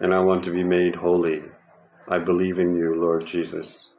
and 0.00 0.14
I 0.14 0.20
want 0.20 0.44
to 0.44 0.50
be 0.50 0.64
made 0.64 0.96
holy. 0.96 1.42
I 2.08 2.18
believe 2.18 2.58
in 2.58 2.74
you, 2.74 2.94
Lord 2.94 3.26
Jesus. 3.26 3.92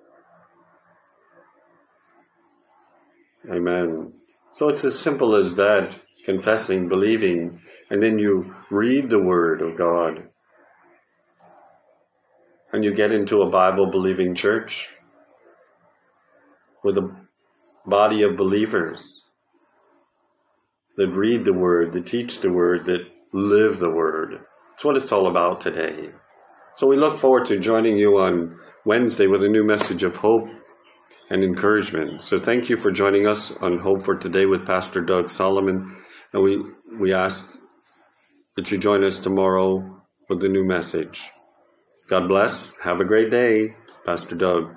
Amen. 3.51 4.20
So 4.53 4.69
it's 4.69 4.83
as 4.83 4.99
simple 4.99 5.35
as 5.35 5.55
that 5.55 5.97
confessing, 6.25 6.89
believing, 6.89 7.59
and 7.89 8.01
then 8.01 8.19
you 8.19 8.53
read 8.69 9.09
the 9.09 9.21
Word 9.21 9.61
of 9.61 9.77
God. 9.77 10.23
And 12.73 12.83
you 12.83 12.93
get 12.93 13.13
into 13.13 13.41
a 13.41 13.49
Bible 13.49 13.87
believing 13.87 14.35
church 14.35 14.95
with 16.83 16.97
a 16.97 17.15
body 17.85 18.23
of 18.23 18.37
believers 18.37 19.25
that 20.97 21.09
read 21.09 21.45
the 21.45 21.53
Word, 21.53 21.93
that 21.93 22.05
teach 22.05 22.41
the 22.41 22.51
Word, 22.51 22.85
that 22.85 23.07
live 23.33 23.79
the 23.79 23.89
Word. 23.89 24.39
That's 24.71 24.85
what 24.85 24.97
it's 24.97 25.11
all 25.11 25.27
about 25.27 25.61
today. 25.61 26.09
So 26.75 26.87
we 26.87 26.97
look 26.97 27.19
forward 27.19 27.45
to 27.45 27.59
joining 27.59 27.97
you 27.97 28.19
on 28.19 28.55
Wednesday 28.85 29.27
with 29.27 29.43
a 29.43 29.49
new 29.49 29.63
message 29.63 30.03
of 30.03 30.15
hope 30.15 30.49
and 31.31 31.45
encouragement. 31.45 32.21
So 32.21 32.39
thank 32.39 32.69
you 32.69 32.75
for 32.75 32.91
joining 32.91 33.25
us 33.25 33.55
on 33.61 33.79
Hope 33.79 34.03
for 34.03 34.17
Today 34.17 34.45
with 34.45 34.67
Pastor 34.67 35.01
Doug 35.01 35.29
Solomon. 35.29 35.95
And 36.33 36.43
we, 36.43 36.61
we 36.99 37.13
ask 37.13 37.57
that 38.57 38.69
you 38.69 38.77
join 38.77 39.05
us 39.05 39.19
tomorrow 39.19 40.03
with 40.27 40.43
a 40.43 40.49
new 40.49 40.65
message. 40.65 41.29
God 42.09 42.27
bless. 42.27 42.77
Have 42.79 42.99
a 42.99 43.05
great 43.05 43.31
day, 43.31 43.75
Pastor 44.05 44.35
Doug. 44.35 44.75